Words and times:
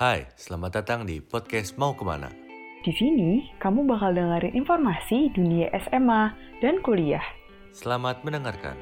Hai, 0.00 0.24
selamat 0.32 0.80
datang 0.80 1.00
di 1.04 1.20
podcast 1.20 1.76
Mau 1.76 1.92
Ke 1.92 2.00
mana. 2.08 2.32
Di 2.80 2.88
sini, 2.96 3.52
kamu 3.60 3.84
bakal 3.84 4.16
dengerin 4.16 4.56
informasi 4.56 5.28
dunia 5.36 5.68
SMA 5.76 6.32
dan 6.64 6.80
kuliah. 6.80 7.20
Selamat 7.76 8.24
mendengarkan. 8.24 8.72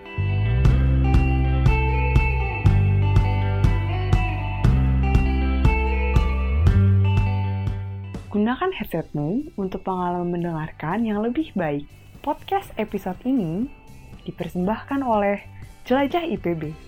Gunakan 8.31 8.71
headsetmu 8.79 9.59
untuk 9.59 9.83
pengalaman 9.83 10.31
mendengarkan 10.31 11.03
yang 11.03 11.19
lebih 11.19 11.51
baik. 11.59 11.83
Podcast 12.23 12.71
episode 12.79 13.19
ini 13.27 13.67
dipersembahkan 14.23 15.03
oleh 15.03 15.43
Jelajah 15.83 16.31
IPB. 16.31 16.88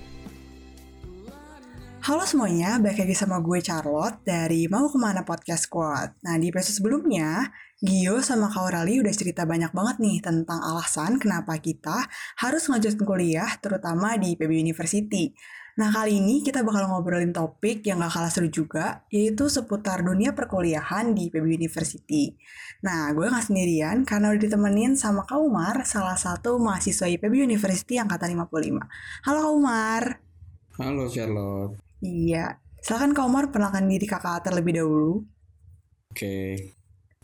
Halo 2.01 2.25
semuanya, 2.25 2.81
balik 2.81 3.05
lagi 3.05 3.13
sama 3.13 3.45
gue 3.45 3.61
Charlotte 3.61 4.25
dari 4.25 4.65
Mau 4.73 4.89
Ke 4.89 4.97
mana 4.97 5.21
Podcast 5.21 5.69
Squad. 5.69 6.17
Nah, 6.25 6.41
di 6.41 6.49
episode 6.49 6.81
sebelumnya, 6.81 7.53
Gio 7.77 8.25
sama 8.25 8.49
Kak 8.49 8.73
Aureli 8.73 9.05
udah 9.05 9.13
cerita 9.13 9.45
banyak 9.45 9.69
banget 9.77 10.01
nih 10.01 10.17
tentang 10.25 10.65
alasan 10.65 11.21
kenapa 11.21 11.61
kita 11.61 12.09
harus 12.41 12.65
ngelanjutin 12.73 13.05
kuliah, 13.05 13.53
terutama 13.61 14.17
di 14.17 14.33
PB 14.33 14.49
University. 14.49 15.37
Nah, 15.77 15.93
kali 15.93 16.25
ini 16.25 16.41
kita 16.41 16.65
bakal 16.65 16.89
ngobrolin 16.89 17.37
topik 17.37 17.85
yang 17.85 18.01
gak 18.01 18.17
kalah 18.17 18.33
seru 18.33 18.49
juga, 18.49 19.05
yaitu 19.13 19.53
seputar 19.53 20.01
dunia 20.01 20.33
perkuliahan 20.33 21.13
di 21.13 21.29
PB 21.29 21.45
University. 21.53 22.33
Nah, 22.81 23.13
gue 23.13 23.29
gak 23.29 23.53
sendirian 23.53 24.09
karena 24.09 24.33
udah 24.33 24.41
ditemenin 24.41 24.97
sama 24.97 25.29
Kak 25.29 25.37
Umar, 25.37 25.85
salah 25.85 26.17
satu 26.17 26.57
mahasiswa 26.57 27.13
IPB 27.13 27.45
University 27.45 28.01
Angkatan 28.01 28.41
55. 28.41 28.89
Halo 29.29 29.41
Kak 29.45 29.53
Umar. 29.53 30.03
Halo 30.81 31.05
Charlotte. 31.13 31.90
Iya, 32.01 32.57
silakan 32.81 33.13
Kak 33.13 33.29
Umar 33.29 33.45
perkenalkan 33.53 33.85
diri 33.85 34.09
kakak 34.09 34.49
terlebih 34.49 34.81
dahulu. 34.81 35.25
Oke. 36.11 36.57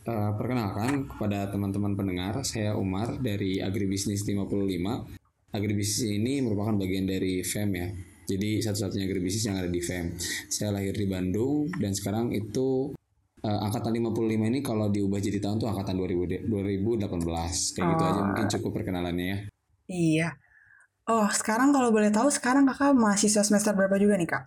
Uh, 0.07 0.31
perkenalkan 0.39 1.09
kepada 1.11 1.51
teman-teman 1.51 1.97
pendengar, 1.97 2.39
saya 2.47 2.77
Umar 2.79 3.19
dari 3.19 3.59
Agribisnis 3.59 4.23
55. 4.23 4.47
Agribisnis 5.51 6.07
ini 6.07 6.39
merupakan 6.39 6.77
bagian 6.77 7.03
dari 7.03 7.43
FEM 7.43 7.69
ya. 7.75 7.87
Jadi 8.27 8.59
satu-satunya 8.59 9.07
agribisnis 9.07 9.47
yang 9.47 9.59
ada 9.59 9.71
di 9.71 9.79
FEM. 9.79 10.15
Saya 10.51 10.75
lahir 10.75 10.95
di 10.95 11.07
Bandung 11.07 11.71
dan 11.79 11.95
sekarang 11.95 12.35
itu 12.35 12.91
uh, 13.43 13.59
angkatan 13.67 13.95
55 13.99 14.51
ini 14.51 14.59
kalau 14.59 14.91
diubah 14.91 15.19
jadi 15.19 15.39
tahun 15.39 15.63
tuh 15.63 15.71
angkatan 15.71 15.95
2000, 15.95 16.47
2018. 16.47 17.75
Kayak 17.75 17.87
gitu 17.95 18.03
aja 18.03 18.21
mungkin 18.23 18.45
cukup 18.51 18.71
perkenalannya 18.79 19.25
ya. 19.25 19.37
Iya. 19.87 20.29
Oh, 21.07 21.27
sekarang 21.31 21.71
kalau 21.71 21.91
boleh 21.91 22.11
tahu 22.11 22.27
sekarang 22.27 22.67
kakak 22.67 22.91
mahasiswa 22.91 23.43
semester 23.43 23.71
berapa 23.71 23.95
juga 23.95 24.19
nih 24.19 24.27
kak? 24.27 24.43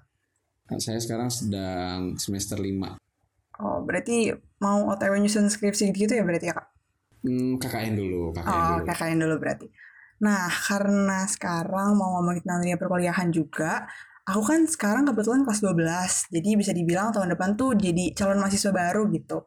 Nah, 0.70 0.78
saya 0.78 1.02
sekarang 1.02 1.26
sedang 1.28 2.14
semester 2.14 2.54
5. 2.54 3.02
Oh, 3.60 3.82
berarti 3.82 4.30
mau 4.62 4.88
OTW 4.94 5.18
nyusun 5.20 5.50
skripsi 5.50 5.90
gitu 5.90 6.14
ya 6.14 6.22
berarti 6.22 6.48
ya 6.48 6.54
kak? 6.56 6.66
Hmm, 7.26 7.60
KKN 7.60 7.94
dulu, 7.98 8.32
KKN 8.32 8.48
Oh, 8.48 8.78
dulu. 8.80 8.86
KKN 8.88 9.18
dulu 9.18 9.34
berarti. 9.36 9.66
Nah, 10.24 10.48
karena 10.48 11.26
sekarang 11.28 11.98
mau 11.98 12.16
ngomongin 12.16 12.40
tentang 12.46 12.60
dunia 12.64 12.78
perkuliahan 12.80 13.28
juga, 13.34 13.84
aku 14.24 14.40
kan 14.46 14.64
sekarang 14.64 15.04
kebetulan 15.08 15.44
kelas 15.44 15.60
12, 15.60 16.32
jadi 16.32 16.48
bisa 16.56 16.72
dibilang 16.72 17.12
tahun 17.12 17.34
depan 17.36 17.58
tuh 17.58 17.76
jadi 17.76 18.14
calon 18.16 18.40
mahasiswa 18.40 18.72
baru 18.72 19.10
gitu. 19.12 19.44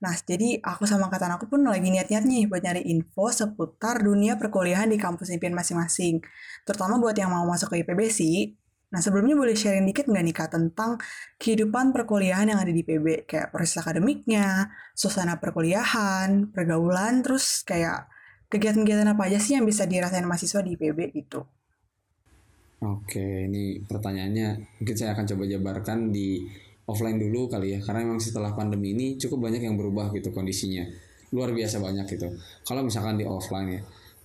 Nah, 0.00 0.16
jadi 0.16 0.56
aku 0.64 0.88
sama 0.88 1.12
angkatan 1.12 1.36
aku 1.36 1.44
pun 1.52 1.60
lagi 1.60 1.92
niat-niat 1.92 2.24
nih 2.24 2.48
buat 2.48 2.64
nyari 2.64 2.88
info 2.88 3.28
seputar 3.28 4.00
dunia 4.00 4.40
perkuliahan 4.40 4.88
di 4.88 4.96
kampus 4.96 5.28
impian 5.28 5.52
masing-masing. 5.52 6.24
Terutama 6.64 6.96
buat 6.96 7.12
yang 7.12 7.28
mau 7.28 7.44
masuk 7.44 7.76
ke 7.76 7.84
IPB 7.84 8.08
sih. 8.08 8.56
Nah, 8.90 8.98
sebelumnya 8.98 9.38
boleh 9.38 9.54
sharing 9.54 9.86
dikit 9.86 10.10
nggak 10.10 10.24
nih 10.26 10.34
Kak 10.34 10.50
tentang 10.50 10.98
kehidupan 11.38 11.94
perkuliahan 11.94 12.50
yang 12.50 12.58
ada 12.58 12.74
di 12.74 12.82
IPB? 12.82 13.22
Kayak 13.30 13.54
proses 13.54 13.78
akademiknya, 13.78 14.66
suasana 14.98 15.38
perkuliahan, 15.38 16.50
pergaulan, 16.50 17.22
terus 17.22 17.62
kayak 17.62 18.10
kegiatan-kegiatan 18.50 19.14
apa 19.14 19.30
aja 19.30 19.38
sih 19.38 19.54
yang 19.54 19.62
bisa 19.62 19.86
dirasain 19.86 20.26
mahasiswa 20.26 20.58
di 20.66 20.74
IPB 20.74 21.14
gitu? 21.14 21.46
Oke, 22.80 23.46
ini 23.46 23.78
pertanyaannya 23.84 24.80
mungkin 24.80 24.96
saya 24.96 25.14
akan 25.14 25.28
coba 25.28 25.44
jabarkan 25.46 26.10
di 26.10 26.42
offline 26.90 27.20
dulu 27.20 27.46
kali 27.46 27.76
ya, 27.76 27.78
karena 27.84 28.08
memang 28.08 28.18
setelah 28.18 28.56
pandemi 28.58 28.96
ini 28.96 29.14
cukup 29.20 29.46
banyak 29.46 29.62
yang 29.70 29.78
berubah 29.78 30.10
gitu 30.16 30.34
kondisinya, 30.34 30.82
luar 31.30 31.54
biasa 31.54 31.78
banyak 31.78 32.10
gitu. 32.10 32.26
Kalau 32.66 32.82
misalkan 32.82 33.20
di 33.20 33.28
offline 33.28 33.68
ya, 33.78 33.80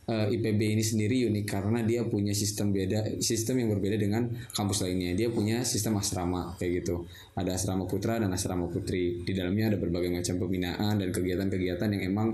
eh, 0.06 0.28
IPB 0.38 0.78
ini 0.78 0.84
sendiri 0.86 1.26
unik 1.30 1.46
karena 1.46 1.82
dia 1.82 2.06
punya 2.06 2.32
sistem 2.32 2.70
beda, 2.70 3.18
sistem 3.22 3.66
yang 3.66 3.70
berbeda 3.74 3.98
dengan 3.98 4.30
kampus 4.54 4.86
lainnya. 4.86 5.18
Dia 5.18 5.34
punya 5.34 5.66
sistem 5.66 5.98
asrama 5.98 6.54
kayak 6.58 6.86
gitu. 6.86 7.06
Ada 7.34 7.58
asrama 7.58 7.90
putra 7.90 8.22
dan 8.22 8.30
asrama 8.34 8.70
putri. 8.70 9.26
Di 9.26 9.34
dalamnya 9.34 9.74
ada 9.74 9.78
berbagai 9.82 10.14
macam 10.14 10.36
pembinaan 10.38 11.02
dan 11.02 11.10
kegiatan-kegiatan 11.10 11.90
yang 11.98 12.04
emang 12.06 12.28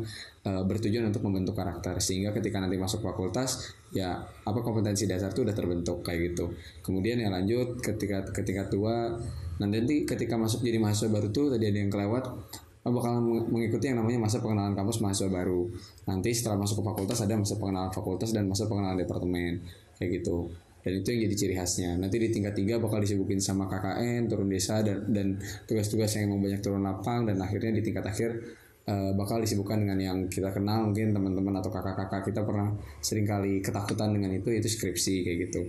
eh, 0.44 0.64
bertujuan 0.68 1.08
untuk 1.08 1.24
membentuk 1.24 1.56
karakter 1.56 2.00
sehingga 2.04 2.36
ketika 2.36 2.60
nanti 2.60 2.76
masuk 2.76 3.00
fakultas 3.00 3.72
ya 3.92 4.24
apa 4.24 4.60
kompetensi 4.64 5.08
dasar 5.08 5.32
itu 5.32 5.48
udah 5.48 5.56
terbentuk 5.56 6.04
kayak 6.04 6.36
gitu. 6.36 6.52
Kemudian 6.84 7.24
yang 7.24 7.32
lanjut 7.32 7.80
ketika 7.80 8.28
ketika 8.36 8.68
tua 8.68 9.16
nanti 9.62 10.10
ketika 10.10 10.36
masuk 10.42 10.66
jadi 10.66 10.82
mahasiswa 10.82 11.14
baru 11.14 11.30
tuh 11.30 11.54
tadi 11.54 11.70
ada 11.70 11.78
yang 11.78 11.94
kelewat 11.94 12.26
bakal 12.90 13.22
mengikuti 13.22 13.94
yang 13.94 14.02
namanya 14.02 14.26
masa 14.26 14.42
pengenalan 14.42 14.74
kampus 14.74 15.06
mahasiswa 15.06 15.30
baru. 15.30 15.70
Nanti 16.10 16.34
setelah 16.34 16.58
masuk 16.58 16.82
ke 16.82 16.84
fakultas 16.90 17.22
ada 17.22 17.38
masa 17.38 17.54
pengenalan 17.62 17.94
fakultas 17.94 18.30
dan 18.34 18.50
masa 18.50 18.66
pengenalan 18.66 18.98
departemen 18.98 19.62
kayak 20.02 20.10
gitu. 20.22 20.50
Dan 20.82 20.98
itu 20.98 21.08
yang 21.14 21.22
jadi 21.30 21.36
ciri 21.38 21.54
khasnya. 21.54 21.92
Nanti 21.94 22.18
di 22.18 22.34
tingkat 22.34 22.58
tiga 22.58 22.82
bakal 22.82 23.06
disibukin 23.06 23.38
sama 23.38 23.70
KKN, 23.70 24.26
turun 24.26 24.50
desa 24.50 24.82
dan 24.82 25.06
dan 25.14 25.38
tugas-tugas 25.70 26.10
yang 26.18 26.34
emang 26.34 26.50
banyak 26.50 26.62
turun 26.66 26.82
lapang 26.82 27.30
dan 27.30 27.38
akhirnya 27.38 27.70
di 27.78 27.86
tingkat 27.86 28.02
akhir 28.02 28.58
uh, 28.90 29.14
bakal 29.14 29.38
disibukkan 29.38 29.86
dengan 29.86 30.02
yang 30.02 30.18
kita 30.26 30.50
kenal 30.50 30.90
mungkin 30.90 31.14
teman-teman 31.14 31.62
atau 31.62 31.70
kakak-kakak 31.70 32.34
kita 32.34 32.42
pernah 32.42 32.74
sering 32.98 33.30
kali 33.30 33.62
ketakutan 33.62 34.10
dengan 34.10 34.34
itu 34.34 34.50
itu 34.50 34.66
skripsi 34.66 35.22
kayak 35.22 35.38
gitu. 35.50 35.62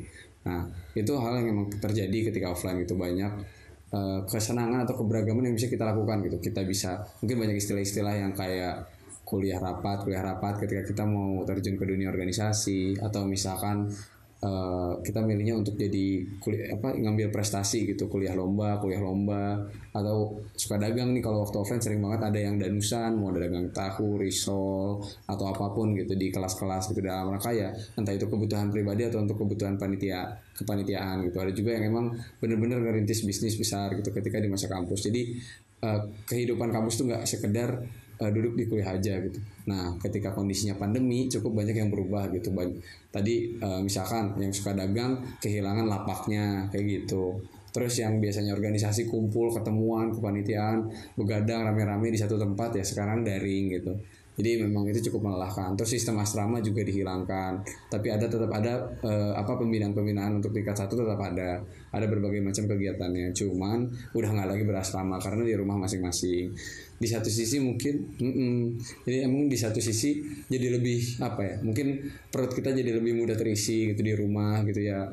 Nah 0.49 0.65
itu 0.97 1.13
hal 1.21 1.45
yang 1.45 1.61
emang 1.61 1.67
terjadi 1.77 2.33
ketika 2.33 2.49
offline 2.49 2.81
itu 2.81 2.97
banyak 2.97 3.33
Uh, 3.93 4.25
kesenangan 4.25 4.89
atau 4.89 4.97
keberagaman 5.05 5.53
yang 5.53 5.55
bisa 5.61 5.69
kita 5.69 5.85
lakukan 5.85 6.25
gitu. 6.25 6.41
Kita 6.41 6.65
bisa 6.65 7.05
mungkin 7.21 7.45
banyak 7.45 7.61
istilah-istilah 7.61 8.25
yang 8.25 8.33
kayak 8.33 8.89
kuliah 9.33 9.61
rapat 9.61 10.05
kuliah 10.05 10.21
rapat 10.21 10.65
ketika 10.65 10.83
kita 10.85 11.05
mau 11.09 11.41
terjun 11.45 11.77
ke 11.81 11.85
dunia 11.89 12.13
organisasi 12.13 13.01
atau 13.01 13.29
misalkan 13.29 13.89
uh, 14.43 14.99
kita 15.01 15.23
milihnya 15.23 15.55
untuk 15.57 15.79
jadi 15.79 16.27
kuliah 16.43 16.77
apa 16.77 16.93
ngambil 16.99 17.31
prestasi 17.31 17.87
gitu. 17.89 18.11
Kuliah 18.11 18.35
lomba 18.35 18.77
kuliah 18.83 19.01
lomba 19.01 19.63
atau 19.95 20.43
suka 20.59 20.77
dagang 20.77 21.15
nih. 21.15 21.23
Kalau 21.23 21.47
waktu 21.47 21.57
offline 21.57 21.83
sering 21.83 22.03
banget 22.03 22.29
ada 22.29 22.39
yang 22.39 22.59
danusan 22.59 23.17
mau 23.17 23.31
dagang 23.31 23.71
tahu 23.71 24.19
risol 24.21 25.01
atau 25.31 25.45
apa 25.49 25.71
pun 25.73 25.95
gitu 25.95 26.19
di 26.19 26.29
kelas-kelas 26.35 26.91
gitu. 26.93 27.01
Dalam 27.01 27.33
rangka 27.33 27.55
ya 27.55 27.71
entah 27.97 28.13
itu 28.13 28.27
kebutuhan 28.27 28.69
pribadi 28.69 29.07
atau 29.07 29.23
untuk 29.23 29.39
kebutuhan 29.39 29.79
panitia 29.79 30.27
kepanitiaan 30.59 31.25
gitu. 31.31 31.39
Ada 31.39 31.53
juga 31.55 31.71
yang 31.79 31.95
emang 31.95 32.07
bener-bener 32.43 32.83
ngerintis 32.83 33.25
bisnis 33.25 33.57
besar 33.57 33.95
gitu 33.95 34.11
ketika 34.11 34.43
di 34.43 34.51
masa 34.51 34.67
kampus. 34.67 35.07
Jadi 35.09 35.39
uh, 35.87 36.01
kehidupan 36.27 36.75
kampus 36.75 37.01
tuh 37.01 37.07
nggak 37.09 37.25
sekedar 37.25 37.71
uh, 38.23 38.31
duduk 38.31 38.55
di 38.55 38.65
kuliah 38.71 38.95
aja 38.95 39.19
gitu. 39.19 39.43
Nah, 39.67 39.99
ketika 39.99 40.31
kondisinya 40.31 40.79
pandemi 40.79 41.27
cukup 41.27 41.59
banyak 41.59 41.75
yang 41.75 41.91
berubah 41.91 42.31
gitu. 42.31 42.55
Tadi 43.11 43.59
uh, 43.59 43.83
misalkan 43.83 44.39
yang 44.39 44.55
suka 44.55 44.73
dagang 44.79 45.19
kehilangan 45.43 45.91
lapaknya 45.91 46.71
kayak 46.71 47.03
gitu. 47.03 47.43
Terus 47.73 47.99
yang 47.99 48.21
biasanya 48.21 48.53
organisasi 48.53 49.09
kumpul, 49.09 49.49
ketemuan, 49.49 50.13
kepanitiaan, 50.13 50.93
begadang 51.17 51.65
rame-rame 51.65 52.13
di 52.13 52.21
satu 52.21 52.37
tempat 52.37 52.77
ya 52.77 52.85
sekarang 52.85 53.25
daring 53.25 53.73
gitu. 53.73 53.97
Jadi 54.33 54.65
memang 54.65 54.89
itu 54.89 55.13
cukup 55.13 55.29
melelahkan. 55.29 55.77
Terus 55.77 55.93
sistem 55.93 56.21
asrama 56.25 56.65
juga 56.65 56.81
dihilangkan. 56.81 57.61
Tapi 57.93 58.09
ada 58.09 58.25
tetap 58.25 58.49
ada 58.49 58.89
eh, 59.05 59.33
apa 59.37 59.53
pembinaan-pembinaan 59.61 60.41
untuk 60.41 60.57
tingkat 60.57 60.73
satu 60.73 60.97
tetap 60.97 61.21
ada. 61.21 61.61
Ada 61.93 62.07
berbagai 62.09 62.41
macam 62.41 62.65
kegiatannya. 62.65 63.37
Cuman 63.37 63.93
udah 64.17 64.31
nggak 64.33 64.49
lagi 64.57 64.65
berasrama 64.65 65.21
karena 65.21 65.45
di 65.45 65.55
rumah 65.57 65.77
masing-masing. 65.85 66.49
Di 66.97 67.09
satu 67.11 67.29
sisi 67.29 67.59
mungkin, 67.59 68.15
mm 68.15 68.33
-mm, 68.33 68.59
jadi 69.03 69.27
emang 69.27 69.51
di 69.51 69.59
satu 69.59 69.83
sisi 69.83 70.23
jadi 70.47 70.79
lebih 70.79 71.19
apa 71.21 71.43
ya? 71.43 71.55
Mungkin 71.61 71.87
perut 72.31 72.55
kita 72.55 72.71
jadi 72.73 72.95
lebih 72.95 73.19
mudah 73.19 73.35
terisi 73.35 73.91
gitu 73.91 74.01
di 74.01 74.15
rumah 74.15 74.63
gitu 74.65 74.81
ya 74.81 75.11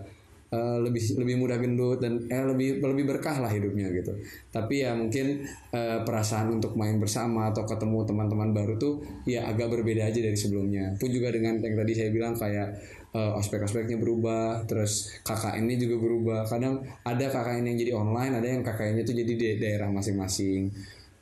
Uh, 0.49 0.81
lebih 0.81 1.13
lebih 1.13 1.37
mudah 1.37 1.61
gendut 1.61 2.01
dan 2.01 2.25
eh, 2.25 2.41
lebih 2.41 2.81
lebih 2.81 3.05
berkah 3.05 3.37
lah 3.37 3.53
hidupnya 3.53 3.85
gitu. 3.93 4.17
Tapi 4.49 4.81
ya 4.81 4.97
mungkin 4.97 5.45
uh, 5.69 6.01
perasaan 6.01 6.57
untuk 6.57 6.73
main 6.73 6.97
bersama 6.97 7.53
atau 7.53 7.69
ketemu 7.69 8.01
teman-teman 8.09 8.49
baru 8.49 8.73
tuh 8.81 8.97
ya 9.29 9.45
agak 9.45 9.69
berbeda 9.69 10.09
aja 10.09 10.17
dari 10.17 10.33
sebelumnya. 10.33 10.97
Pun 10.97 11.13
juga 11.13 11.29
dengan 11.29 11.61
yang 11.61 11.77
tadi 11.77 11.93
saya 11.93 12.09
bilang 12.09 12.33
kayak 12.33 12.81
uh, 13.13 13.37
ospek-ospeknya 13.37 13.97
berubah, 13.97 14.65
terus 14.65 15.09
KKN-nya 15.25 15.77
juga 15.81 15.95
berubah. 16.01 16.39
Kadang 16.45 16.81
ada 17.05 17.25
KKN 17.29 17.63
yang 17.69 17.77
jadi 17.77 17.91
online, 17.93 18.33
ada 18.37 18.47
yang 18.49 18.61
KKN-nya 18.61 19.03
tuh 19.05 19.15
jadi 19.17 19.33
di 19.33 19.47
daerah 19.57 19.89
masing-masing. 19.89 20.69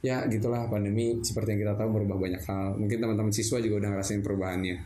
Ya 0.04 0.24
gitulah 0.30 0.70
pandemi 0.70 1.20
seperti 1.26 1.58
yang 1.58 1.62
kita 1.68 1.74
tahu 1.76 1.90
berubah 2.00 2.18
banyak 2.22 2.42
hal. 2.46 2.78
Mungkin 2.78 2.98
teman-teman 3.02 3.34
siswa 3.34 3.58
juga 3.60 3.84
udah 3.84 3.90
ngerasain 3.98 4.22
perubahannya. 4.22 4.78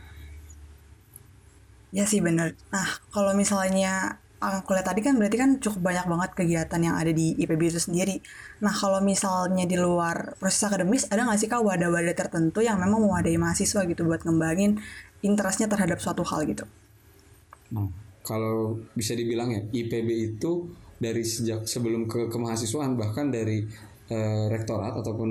Ya 1.92 2.08
sih 2.08 2.24
bener. 2.24 2.56
Nah 2.72 2.88
kalau 3.12 3.36
misalnya 3.36 4.16
aku 4.42 4.74
lihat 4.74 4.90
tadi 4.90 5.00
kan 5.06 5.14
berarti 5.14 5.36
kan 5.38 5.50
cukup 5.62 5.80
banyak 5.94 6.06
banget 6.10 6.30
kegiatan 6.34 6.80
yang 6.82 6.98
ada 6.98 7.14
di 7.14 7.38
IPB 7.38 7.70
itu 7.70 7.78
sendiri. 7.78 8.18
Nah 8.58 8.74
kalau 8.74 8.98
misalnya 8.98 9.62
di 9.62 9.78
luar 9.78 10.34
proses 10.42 10.66
akademis 10.66 11.06
ada 11.14 11.22
nggak 11.22 11.38
sih 11.38 11.46
kak 11.46 11.62
wadah-wadah 11.62 12.14
tertentu 12.18 12.58
yang 12.58 12.82
memang 12.82 13.06
mewadahi 13.06 13.38
mahasiswa 13.38 13.86
gitu 13.86 14.02
buat 14.02 14.26
ngembangin 14.26 14.82
interestnya 15.22 15.70
terhadap 15.70 16.02
suatu 16.02 16.26
hal 16.26 16.42
gitu? 16.50 16.66
Nah, 17.70 17.86
kalau 18.26 18.82
bisa 18.98 19.14
dibilang 19.14 19.54
ya 19.54 19.62
IPB 19.62 20.08
itu 20.34 20.66
dari 20.98 21.22
sejak 21.22 21.66
sebelum 21.66 22.10
ke 22.10 22.26
kemahasiswaan 22.26 22.98
bahkan 22.98 23.30
dari 23.30 23.62
eh, 24.10 24.46
rektorat 24.50 24.98
ataupun 24.98 25.30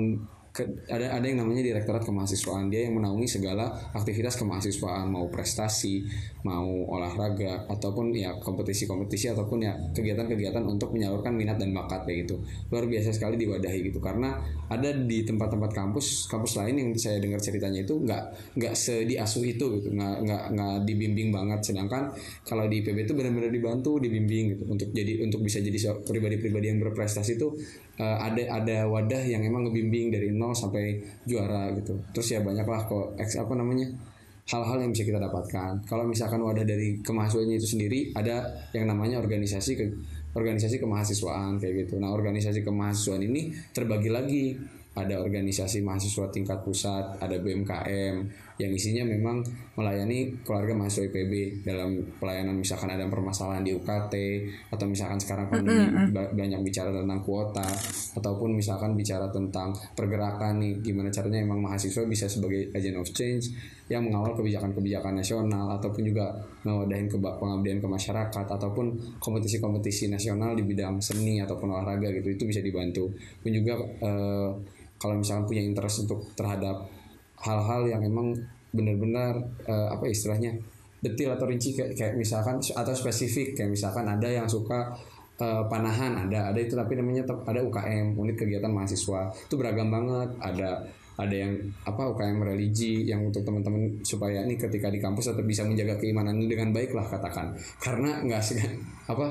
ke, 0.52 0.68
ada 0.92 1.16
ada 1.16 1.24
yang 1.24 1.40
namanya 1.40 1.64
direktorat 1.64 2.04
kemahasiswaan. 2.04 2.68
Dia 2.68 2.84
yang 2.84 3.00
menaungi 3.00 3.24
segala 3.24 3.72
aktivitas 3.96 4.36
kemahasiswaan. 4.36 5.08
Mau 5.08 5.32
prestasi 5.32 6.04
mau 6.44 6.68
olahraga 6.92 7.64
ataupun 7.72 8.12
ya 8.12 8.36
kompetisi-kompetisi 8.36 9.32
ataupun 9.32 9.58
ya 9.64 9.72
kegiatan-kegiatan 9.96 10.60
untuk 10.68 10.92
menyalurkan 10.92 11.32
minat 11.32 11.56
dan 11.56 11.72
bakat 11.72 12.04
kayak 12.04 12.28
gitu. 12.28 12.44
Luar 12.68 12.84
biasa 12.84 13.16
sekali 13.16 13.40
diwadahi 13.40 13.80
gitu. 13.88 13.96
Karena 14.04 14.36
ada 14.68 14.92
di 14.92 15.24
tempat-tempat 15.24 15.72
kampus 15.72 16.28
kampus 16.28 16.60
lain 16.60 16.74
yang 16.84 16.88
saya 17.00 17.16
dengar 17.16 17.40
ceritanya 17.40 17.80
itu 17.88 17.96
nggak 17.96 18.52
nggak 18.60 18.74
sediasuh 18.76 19.44
itu 19.48 19.64
gitu. 19.80 19.88
Nggak 19.88 20.16
nggak 20.20 20.42
nggak 20.52 20.76
dibimbing 20.84 21.32
banget. 21.32 21.64
Sedangkan 21.64 22.12
kalau 22.44 22.68
di 22.68 22.84
IPB 22.84 23.08
itu 23.08 23.16
benar-benar 23.16 23.48
dibantu 23.48 23.96
dibimbing 23.96 24.52
gitu. 24.52 24.68
Untuk 24.68 24.92
jadi 24.92 25.24
untuk 25.24 25.40
bisa 25.40 25.64
jadi 25.64 25.96
pribadi-pribadi 26.04 26.68
yang 26.68 26.78
berprestasi 26.84 27.40
itu 27.40 27.56
uh, 28.02 28.18
ada 28.18 28.42
ada 28.58 28.76
wadah 28.90 29.22
yang 29.22 29.46
emang 29.46 29.70
ngebimbing 29.70 30.10
dari 30.10 30.34
nol 30.34 30.50
sampai 30.50 30.98
juara 31.22 31.70
gitu. 31.78 31.94
Terus 32.10 32.26
ya 32.34 32.42
banyaklah 32.42 32.82
kok 32.90 33.14
eks 33.14 33.38
apa 33.38 33.54
namanya 33.54 33.86
hal-hal 34.50 34.82
yang 34.82 34.90
bisa 34.90 35.06
kita 35.06 35.22
dapatkan. 35.22 35.86
Kalau 35.86 36.04
misalkan 36.10 36.42
wadah 36.42 36.66
dari 36.66 36.98
kemahasiswaannya 36.98 37.56
itu 37.62 37.68
sendiri 37.78 38.10
ada 38.18 38.42
yang 38.74 38.90
namanya 38.90 39.22
organisasi 39.22 39.72
ke 39.78 39.86
organisasi 40.34 40.82
kemahasiswaan 40.82 41.62
kayak 41.62 41.86
gitu. 41.86 42.02
Nah 42.02 42.10
organisasi 42.10 42.66
kemahasiswaan 42.66 43.22
ini 43.22 43.54
terbagi 43.70 44.10
lagi. 44.10 44.44
Ada 44.92 45.24
organisasi 45.24 45.80
mahasiswa 45.80 46.28
tingkat 46.28 46.60
pusat, 46.68 47.16
ada 47.16 47.40
BMKM 47.40 48.28
yang 48.62 48.72
isinya 48.72 49.02
memang 49.02 49.42
melayani 49.74 50.38
keluarga 50.46 50.78
mahasiswa 50.78 51.10
IPB 51.10 51.64
dalam 51.66 51.98
pelayanan 52.22 52.54
misalkan 52.54 52.94
ada 52.94 53.08
permasalahan 53.10 53.66
di 53.66 53.74
UKT 53.74 54.14
atau 54.70 54.86
misalkan 54.86 55.18
sekarang 55.18 55.50
pandemi 55.50 55.82
banyak 56.12 56.60
bicara 56.62 56.94
tentang 56.94 57.20
kuota 57.26 57.66
ataupun 58.14 58.54
misalkan 58.54 58.94
bicara 58.94 59.26
tentang 59.34 59.74
pergerakan 59.98 60.62
nih 60.62 60.78
gimana 60.84 61.10
caranya 61.10 61.42
emang 61.42 61.58
mahasiswa 61.58 62.06
bisa 62.06 62.30
sebagai 62.30 62.70
agent 62.70 63.00
of 63.02 63.08
change 63.10 63.50
yang 63.90 64.08
mengawal 64.08 64.32
kebijakan-kebijakan 64.38 65.20
nasional 65.20 65.66
ataupun 65.76 66.02
juga 66.06 66.32
mewadahin 66.64 67.10
ke 67.10 67.18
pengabdian 67.20 67.82
ke 67.82 67.88
masyarakat 67.90 68.46
ataupun 68.48 69.18
kompetisi-kompetisi 69.20 70.08
nasional 70.08 70.56
di 70.56 70.64
bidang 70.64 71.02
seni 71.02 71.42
ataupun 71.42 71.76
olahraga 71.76 72.08
gitu 72.08 72.32
itu 72.32 72.44
bisa 72.48 72.64
dibantu. 72.64 73.12
Pun 73.42 73.50
juga 73.52 73.76
eh, 74.00 74.50
kalau 74.96 75.18
misalkan 75.18 75.44
punya 75.50 75.60
interest 75.60 76.06
untuk 76.06 76.30
terhadap 76.38 76.86
hal-hal 77.42 77.90
yang 77.90 78.02
emang 78.06 78.34
benar-benar 78.72 79.36
uh, 79.68 79.92
apa 79.92 80.08
istilahnya 80.08 80.56
detil 81.02 81.34
atau 81.34 81.44
rinci. 81.50 81.74
Kayak, 81.74 81.98
kayak 81.98 82.14
misalkan 82.16 82.62
atau 82.62 82.94
spesifik. 82.94 83.58
Kayak 83.58 83.70
misalkan 83.74 84.06
ada 84.06 84.28
yang 84.30 84.46
suka 84.46 84.94
uh, 85.42 85.62
panahan 85.66 86.26
ada 86.28 86.54
ada 86.54 86.58
itu. 86.62 86.78
Tapi 86.78 86.96
namanya 86.96 87.26
ada 87.26 87.60
UKM 87.60 88.16
unit 88.16 88.36
kegiatan 88.38 88.70
mahasiswa. 88.70 89.28
Itu 89.34 89.54
beragam 89.58 89.90
banget. 89.90 90.30
Ada 90.38 90.70
ada 91.12 91.34
yang 91.36 91.52
apa 91.84 92.08
UKM 92.08 92.40
religi 92.40 93.04
yang 93.04 93.28
untuk 93.28 93.44
teman-teman 93.44 94.00
supaya 94.00 94.48
ini 94.48 94.56
ketika 94.56 94.88
di 94.88 94.96
kampus 94.96 95.28
tetap 95.28 95.44
bisa 95.44 95.60
menjaga 95.68 96.00
keimanan 96.00 96.40
dengan 96.40 96.72
baik 96.72 96.96
lah 96.96 97.04
katakan. 97.04 97.52
Karena 97.82 98.24
nggak 98.24 98.42
apa 99.12 99.26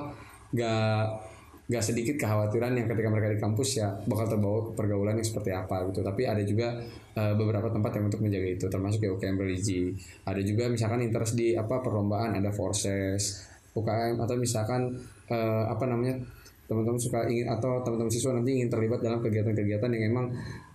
nggak 0.51 1.30
gak 1.71 1.83
sedikit 1.87 2.19
kekhawatiran 2.19 2.75
yang 2.75 2.91
ketika 2.91 3.07
mereka 3.07 3.31
di 3.31 3.39
kampus 3.39 3.79
ya 3.79 3.95
bakal 4.03 4.27
terbawa 4.27 4.59
ke 4.67 4.71
pergaulan 4.75 5.15
yang 5.15 5.23
seperti 5.23 5.55
apa 5.55 5.87
gitu. 5.87 6.03
Tapi 6.03 6.27
ada 6.27 6.43
juga 6.43 6.75
uh, 7.15 7.33
beberapa 7.39 7.71
tempat 7.71 7.95
yang 7.95 8.11
untuk 8.11 8.19
menjaga 8.19 8.49
itu 8.51 8.65
termasuk 8.67 8.99
ya 9.07 9.09
UKM 9.15 9.39
religi. 9.39 9.95
Ada 10.27 10.43
juga 10.43 10.67
misalkan 10.67 10.99
interest 10.99 11.39
di 11.39 11.55
apa 11.55 11.79
perlombaan 11.79 12.35
ada 12.35 12.51
forces 12.51 13.47
UKM 13.71 14.19
atau 14.19 14.35
misalkan 14.35 14.99
uh, 15.31 15.71
apa 15.71 15.87
namanya 15.87 16.19
teman-teman 16.67 16.99
suka 16.99 17.27
ingin 17.27 17.51
atau 17.51 17.83
teman-teman 17.83 18.11
siswa 18.11 18.31
nanti 18.31 18.55
ingin 18.55 18.71
terlibat 18.71 19.03
dalam 19.03 19.19
kegiatan-kegiatan 19.19 19.91
yang 19.91 20.03
emang 20.11 20.27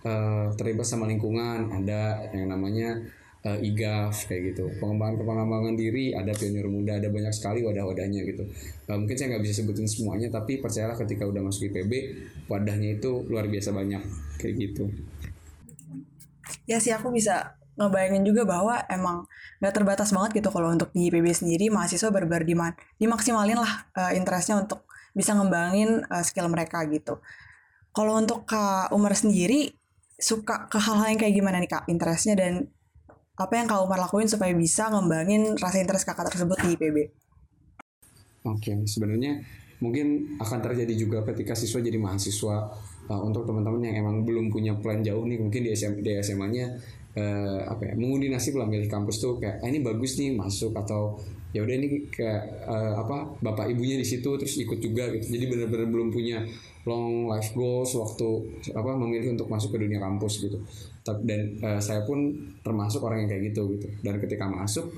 uh, 0.05 0.49
terlibat 0.57 0.85
sama 0.85 1.05
lingkungan. 1.05 1.69
Ada 1.73 2.33
yang 2.33 2.49
namanya 2.49 2.97
uh, 3.45 3.59
IGAF 3.59 4.25
kayak 4.25 4.53
gitu. 4.53 4.71
Pengembangan 4.81 5.21
pengembangan 5.21 5.75
diri 5.77 6.15
ada 6.15 6.33
pionir 6.33 6.65
muda 6.71 6.97
ada 6.97 7.09
banyak 7.11 7.33
sekali 7.35 7.61
wadah-wadahnya 7.61 8.21
gitu. 8.25 8.43
Uh, 8.89 8.97
mungkin 8.97 9.15
saya 9.19 9.35
nggak 9.35 9.43
bisa 9.43 9.53
sebutin 9.61 9.85
semuanya 9.85 10.31
tapi 10.33 10.57
percayalah 10.63 10.97
ketika 10.97 11.27
udah 11.27 11.41
masuk 11.45 11.69
IPB 11.69 11.91
wadahnya 12.49 12.97
itu 12.97 13.25
luar 13.27 13.45
biasa 13.45 13.69
banyak 13.75 14.01
kayak 14.41 14.55
gitu. 14.57 14.89
Ya 16.65 16.81
sih 16.81 16.95
aku 16.95 17.11
bisa 17.13 17.59
ngebayangin 17.77 18.25
juga 18.25 18.41
bahwa 18.47 18.81
emang 18.89 19.29
nggak 19.61 19.73
terbatas 19.73 20.09
banget 20.09 20.41
gitu 20.41 20.49
kalau 20.49 20.73
untuk 20.73 20.89
di 20.95 21.11
IPB 21.11 21.27
sendiri. 21.35 21.69
Mahasiswa 21.69 22.09
benar-benar 22.09 22.43
diman 22.47 22.71
dimaksimalin 22.97 23.59
lah 23.59 23.85
uh, 23.93 24.11
interestnya 24.15 24.57
untuk 24.57 24.87
bisa 25.13 25.33
ngembangin 25.33 26.05
uh, 26.09 26.23
skill 26.25 26.49
mereka 26.49 26.85
gitu. 26.89 27.21
Kalau 27.93 28.13
untuk 28.13 28.45
Kak 28.45 28.93
Umar 28.93 29.17
sendiri 29.17 29.73
suka 30.17 30.69
ke 30.69 30.77
hal-hal 30.77 31.13
yang 31.13 31.19
kayak 31.21 31.33
gimana 31.33 31.57
nih 31.57 31.69
Kak 31.69 31.89
interestnya 31.89 32.37
dan 32.37 32.69
apa 33.37 33.53
yang 33.53 33.69
Kak 33.69 33.85
Umar 33.85 34.01
lakuin 34.01 34.25
supaya 34.25 34.49
bisa 34.57 34.89
ngembangin 34.89 35.53
rasa 35.61 35.77
interest 35.77 36.09
kakak 36.09 36.33
tersebut 36.33 36.57
di 36.65 36.67
IPB? 36.73 36.97
Oke, 38.49 38.73
okay. 38.73 38.75
sebenarnya 38.89 39.45
mungkin 39.77 40.37
akan 40.41 40.59
terjadi 40.65 40.93
juga 40.97 41.21
ketika 41.21 41.53
siswa 41.53 41.77
jadi 41.77 42.01
mahasiswa 42.01 42.73
uh, 43.13 43.21
untuk 43.21 43.45
teman-teman 43.45 43.85
yang 43.85 43.95
emang 44.01 44.25
belum 44.25 44.49
punya 44.49 44.73
plan 44.81 45.05
jauh 45.05 45.21
nih 45.21 45.37
mungkin 45.37 45.61
di 45.61 45.69
SM 45.69 46.01
di 46.01 46.17
SMA-nya 46.17 46.65
uh, 47.13 47.21
eh, 47.21 47.61
apa 47.69 47.81
ya 47.85 47.93
mengundi 47.93 48.25
nasib 48.33 48.57
lah 48.57 48.65
milih 48.65 48.89
kampus 48.89 49.21
tuh 49.21 49.37
kayak 49.37 49.61
ah, 49.61 49.69
ini 49.69 49.85
bagus 49.85 50.17
nih 50.17 50.33
masuk 50.33 50.73
atau 50.73 51.21
ya 51.55 51.63
udah 51.63 51.75
ini 51.79 52.11
kayak 52.11 52.67
uh, 52.67 52.93
apa 52.99 53.39
bapak 53.39 53.71
ibunya 53.71 53.95
di 53.95 54.07
situ 54.07 54.27
terus 54.35 54.55
ikut 54.59 54.79
juga 54.83 55.07
gitu. 55.15 55.39
Jadi 55.39 55.45
benar-benar 55.47 55.87
belum 55.87 56.09
punya 56.11 56.43
long 56.87 57.27
life 57.27 57.51
goals 57.55 57.91
waktu 57.95 58.27
apa 58.75 58.91
memilih 58.95 59.35
untuk 59.35 59.47
masuk 59.51 59.75
ke 59.75 59.87
dunia 59.87 59.99
kampus 59.99 60.43
gitu. 60.43 60.59
Dan 61.03 61.59
uh, 61.63 61.79
saya 61.79 62.03
pun 62.03 62.35
termasuk 62.63 62.99
orang 63.03 63.25
yang 63.25 63.29
kayak 63.31 63.43
gitu 63.53 63.75
gitu. 63.79 63.87
Dan 64.03 64.19
ketika 64.19 64.47
masuk 64.47 64.91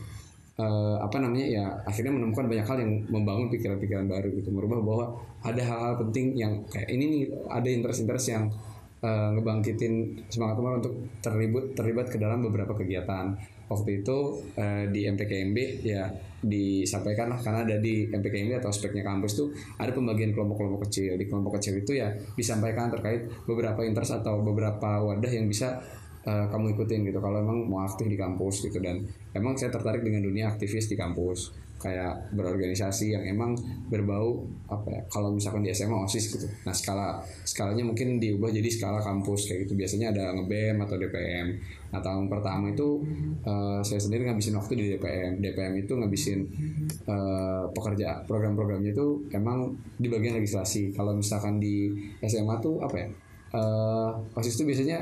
uh, 0.58 0.98
apa 1.00 1.18
namanya 1.22 1.48
ya 1.48 1.66
akhirnya 1.86 2.18
menemukan 2.18 2.46
banyak 2.50 2.66
hal 2.66 2.78
yang 2.82 2.92
membangun 3.08 3.48
pikiran-pikiran 3.54 4.10
baru 4.10 4.30
gitu. 4.34 4.50
Merubah 4.50 4.80
bahwa 4.82 5.06
ada 5.46 5.62
hal-hal 5.62 5.96
penting 6.02 6.36
yang 6.36 6.66
kayak 6.68 6.90
ini 6.90 7.06
nih 7.08 7.22
ada 7.48 7.70
interest-interest 7.70 8.26
yang 8.30 8.50
uh, 9.04 9.30
ngebangkitin 9.36 10.26
semangat 10.28 10.56
teman 10.60 10.74
untuk 10.84 10.94
terlibat 11.24 11.66
terlibat 11.76 12.08
ke 12.12 12.18
dalam 12.20 12.44
beberapa 12.44 12.76
kegiatan. 12.76 13.36
Waktu 13.70 14.02
itu 14.02 14.18
uh, 14.58 14.84
di 14.90 15.06
MPKMB 15.06 15.58
ya 15.86 16.10
disampaikan 16.40 17.30
lah 17.30 17.40
karena 17.44 17.68
ada 17.68 17.78
di 17.78 18.10
MPKMB 18.10 18.64
atau 18.64 18.72
speknya 18.74 19.06
kampus 19.06 19.38
tuh 19.38 19.54
ada 19.78 19.94
pembagian 19.94 20.34
kelompok-kelompok 20.34 20.90
kecil. 20.90 21.16
Di 21.16 21.26
kelompok 21.30 21.62
kecil 21.62 21.80
itu 21.80 22.00
ya 22.00 22.10
disampaikan 22.34 22.90
terkait 22.90 23.30
beberapa 23.46 23.86
interest 23.86 24.24
atau 24.24 24.42
beberapa 24.42 25.06
wadah 25.06 25.32
yang 25.32 25.46
bisa 25.46 25.78
uh, 26.26 26.46
kamu 26.50 26.74
ikutin 26.74 27.06
gitu. 27.08 27.22
Kalau 27.22 27.46
emang 27.46 27.70
mau 27.70 27.86
aktif 27.86 28.10
di 28.10 28.18
kampus 28.18 28.66
gitu. 28.66 28.82
Dan 28.82 29.06
emang 29.38 29.54
saya 29.54 29.70
tertarik 29.70 30.02
dengan 30.02 30.26
dunia 30.26 30.50
aktivis 30.50 30.90
di 30.90 30.98
kampus 30.98 31.69
kayak 31.80 32.36
berorganisasi 32.36 33.16
yang 33.16 33.24
emang 33.24 33.56
berbau 33.88 34.44
apa 34.68 34.88
ya 34.92 35.02
kalau 35.08 35.32
misalkan 35.32 35.64
di 35.64 35.72
SMA 35.72 35.96
osis 35.96 36.36
gitu. 36.36 36.48
Nah 36.68 36.76
skala 36.76 37.24
skalanya 37.48 37.88
mungkin 37.88 38.20
diubah 38.20 38.52
jadi 38.52 38.68
skala 38.68 39.00
kampus 39.00 39.48
kayak 39.48 39.66
gitu. 39.66 39.80
Biasanya 39.80 40.12
ada 40.12 40.36
ngebem 40.36 40.78
atau 40.84 40.96
DPM 41.00 41.48
nah 41.90 41.98
tahun 42.06 42.30
pertama 42.30 42.70
itu 42.70 43.02
uh, 43.50 43.82
saya 43.82 43.98
sendiri 43.98 44.30
ngabisin 44.30 44.54
waktu 44.54 44.78
di 44.78 44.86
DPM 44.94 45.42
DPM 45.42 45.74
itu 45.82 45.98
ngabisin 45.98 46.46
uh, 47.10 47.66
pekerja 47.74 48.22
program-programnya 48.30 48.94
itu 48.94 49.26
emang 49.34 49.74
di 49.98 50.06
bagian 50.06 50.38
legislasi 50.38 50.94
kalau 50.94 51.18
misalkan 51.18 51.58
di 51.58 51.90
SMA 52.22 52.62
tuh 52.62 52.78
apa 52.86 52.94
ya 52.94 53.08
uh, 53.58 54.38
osis 54.38 54.62
itu 54.62 54.70
biasanya 54.70 55.02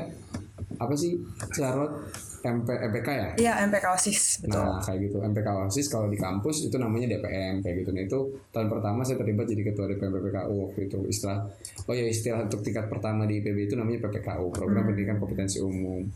apa 0.78 0.94
sih 0.94 1.18
carot 1.54 1.90
MP, 2.38 2.68
MPK 2.70 3.08
ya? 3.08 3.28
Iya 3.34 3.52
MPK 3.66 3.84
OSIS 3.98 4.20
betul. 4.46 4.62
Nah 4.62 4.78
kayak 4.78 4.98
gitu 5.10 5.18
MPK 5.22 5.48
OSIS 5.66 5.86
kalau 5.90 6.06
di 6.06 6.18
kampus 6.18 6.70
itu 6.70 6.76
namanya 6.78 7.18
DPM 7.18 7.62
kayak 7.62 7.76
gitu. 7.82 7.90
Nah 7.90 8.02
itu 8.06 8.18
tahun 8.54 8.68
pertama 8.70 9.00
saya 9.02 9.18
terlibat 9.18 9.46
jadi 9.50 9.62
ketua 9.66 9.90
DPM 9.90 10.12
PPKU 10.14 10.54
waktu 10.70 10.80
itu 10.86 10.98
istilah 11.10 11.38
oh 11.86 11.94
ya 11.94 12.06
istilah 12.06 12.46
untuk 12.46 12.60
tingkat 12.62 12.86
pertama 12.86 13.26
di 13.26 13.42
IPB 13.42 13.70
itu 13.70 13.74
namanya 13.74 14.06
PPKU 14.06 14.54
Program 14.54 14.86
hmm. 14.86 14.88
Pendidikan 14.94 15.16
Kompetensi 15.18 15.58
Umum. 15.62 16.06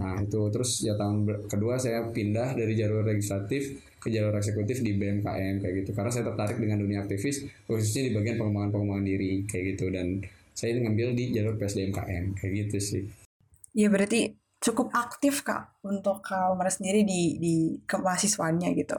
Nah 0.00 0.14
itu 0.18 0.40
terus 0.50 0.82
ya 0.82 0.98
tahun 0.98 1.46
kedua 1.46 1.78
saya 1.78 2.08
pindah 2.10 2.56
dari 2.56 2.74
jalur 2.74 3.06
legislatif 3.06 3.78
ke 3.98 4.08
jalur 4.14 4.34
eksekutif 4.38 4.80
di 4.80 4.94
BMKM 4.94 5.58
kayak 5.58 5.74
gitu 5.84 5.90
karena 5.90 6.10
saya 6.10 6.30
tertarik 6.30 6.58
dengan 6.62 6.78
dunia 6.78 7.02
aktivis 7.02 7.42
khususnya 7.66 8.06
di 8.06 8.12
bagian 8.14 8.38
pengembangan 8.38 8.70
pengembangan 8.70 9.06
diri 9.06 9.42
kayak 9.46 9.64
gitu 9.74 9.90
dan 9.90 10.22
saya 10.54 10.74
ngambil 10.74 11.14
di 11.14 11.30
jalur 11.30 11.54
PSDMKM 11.54 12.34
kayak 12.34 12.52
gitu 12.66 12.78
sih. 12.82 13.02
Iya 13.78 13.88
berarti 13.94 14.34
cukup 14.58 14.90
aktif 14.90 15.46
kak 15.46 15.78
untuk 15.86 16.18
Kak 16.26 16.50
Umar 16.50 16.66
sendiri 16.66 17.06
di 17.06 17.38
di 17.38 17.54
kemahasiswaannya 17.86 18.74
gitu. 18.74 18.98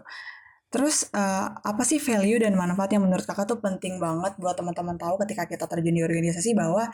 Terus 0.72 1.12
uh, 1.12 1.52
apa 1.52 1.84
sih 1.84 2.00
value 2.00 2.40
dan 2.40 2.56
manfaat 2.56 2.96
yang 2.96 3.04
menurut 3.04 3.28
kakak 3.28 3.44
tuh 3.44 3.60
penting 3.60 4.00
banget 4.00 4.40
buat 4.40 4.56
teman-teman 4.56 4.96
tahu 4.96 5.20
ketika 5.28 5.50
kita 5.52 5.66
terjun 5.68 5.98
di 5.98 6.04
organisasi 6.06 6.56
bahwa 6.56 6.88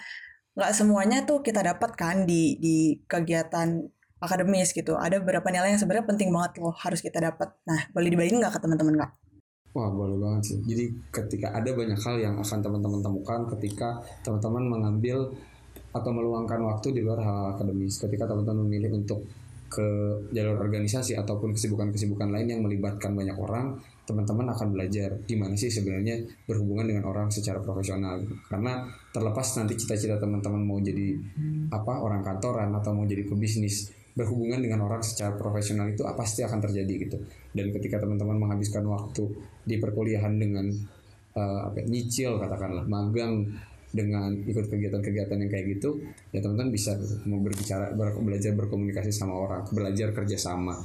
nggak 0.55 0.71
semuanya 0.71 1.27
tuh 1.29 1.43
kita 1.45 1.61
dapat 1.61 1.93
kan 1.93 2.25
di 2.25 2.57
di 2.57 2.97
kegiatan 3.05 3.85
akademis 4.17 4.73
gitu. 4.73 4.97
Ada 4.97 5.21
beberapa 5.21 5.53
nilai 5.53 5.75
yang 5.75 5.81
sebenarnya 5.81 6.07
penting 6.09 6.33
banget 6.33 6.57
loh 6.63 6.73
harus 6.73 7.05
kita 7.05 7.21
dapat. 7.21 7.53
Nah, 7.69 7.85
boleh 7.93 8.09
dibagiin 8.09 8.41
nggak 8.41 8.57
ke 8.57 8.59
teman-teman 8.65 8.97
nggak? 8.97 9.11
Wah 9.75 9.91
boleh 9.91 10.17
banget 10.17 10.41
sih. 10.55 10.57
Jadi 10.63 10.85
ketika 11.11 11.51
ada 11.51 11.69
banyak 11.75 11.99
hal 11.99 12.15
yang 12.17 12.35
akan 12.39 12.59
teman-teman 12.63 13.03
temukan 13.03 13.39
ketika 13.53 13.99
teman-teman 14.23 14.63
mengambil 14.71 15.35
atau 15.95 16.11
meluangkan 16.11 16.59
waktu 16.59 16.91
di 16.91 16.99
luar 16.99 17.23
hal 17.23 17.55
akademis. 17.55 18.03
Ketika 18.03 18.27
teman-teman 18.27 18.67
memilih 18.67 18.99
untuk 18.99 19.23
ke 19.65 19.87
jalur 20.31 20.61
organisasi 20.61 21.17
ataupun 21.17 21.55
kesibukan-kesibukan 21.55 22.29
lain 22.31 22.47
yang 22.47 22.61
melibatkan 22.63 23.15
banyak 23.15 23.35
orang, 23.35 23.79
teman-teman 24.05 24.53
akan 24.53 24.71
belajar 24.71 25.17
gimana 25.25 25.57
sih 25.57 25.73
sebenarnya 25.73 26.21
berhubungan 26.45 26.85
dengan 26.85 27.03
orang 27.09 27.27
secara 27.33 27.59
profesional. 27.63 28.21
Karena 28.45 28.85
terlepas 29.09 29.47
nanti 29.57 29.73
cita-cita 29.75 30.21
teman-teman 30.21 30.61
mau 30.61 30.77
jadi 30.77 31.17
apa 31.73 32.03
orang 32.03 32.21
kantoran 32.21 32.71
atau 32.77 32.93
mau 32.93 33.07
jadi 33.09 33.25
pebisnis, 33.25 33.89
berhubungan 34.15 34.63
dengan 34.63 34.85
orang 34.85 35.03
secara 35.03 35.35
profesional 35.35 35.91
itu 35.91 36.05
pasti 36.15 36.45
akan 36.45 36.59
terjadi 36.61 36.93
gitu. 37.09 37.17
Dan 37.51 37.73
ketika 37.75 37.99
teman-teman 37.99 38.37
menghabiskan 38.47 38.85
waktu 38.87 39.27
di 39.65 39.75
perkuliahan 39.81 40.39
dengan 40.39 40.71
uh, 41.35 41.67
apa 41.67 41.83
nyicil 41.83 42.39
katakanlah 42.39 42.87
magang 42.87 43.43
dengan 43.95 44.35
ikut 44.35 44.67
kegiatan-kegiatan 44.67 45.37
yang 45.39 45.49
kayak 45.49 45.65
gitu 45.79 46.03
ya 46.35 46.43
teman-teman 46.43 46.75
bisa 46.75 46.99
mau 47.23 47.39
berbicara 47.39 47.95
ber, 47.95 48.19
belajar 48.19 48.51
berkomunikasi 48.51 49.15
sama 49.15 49.39
orang 49.39 49.63
belajar 49.71 50.11
kerjasama 50.11 50.75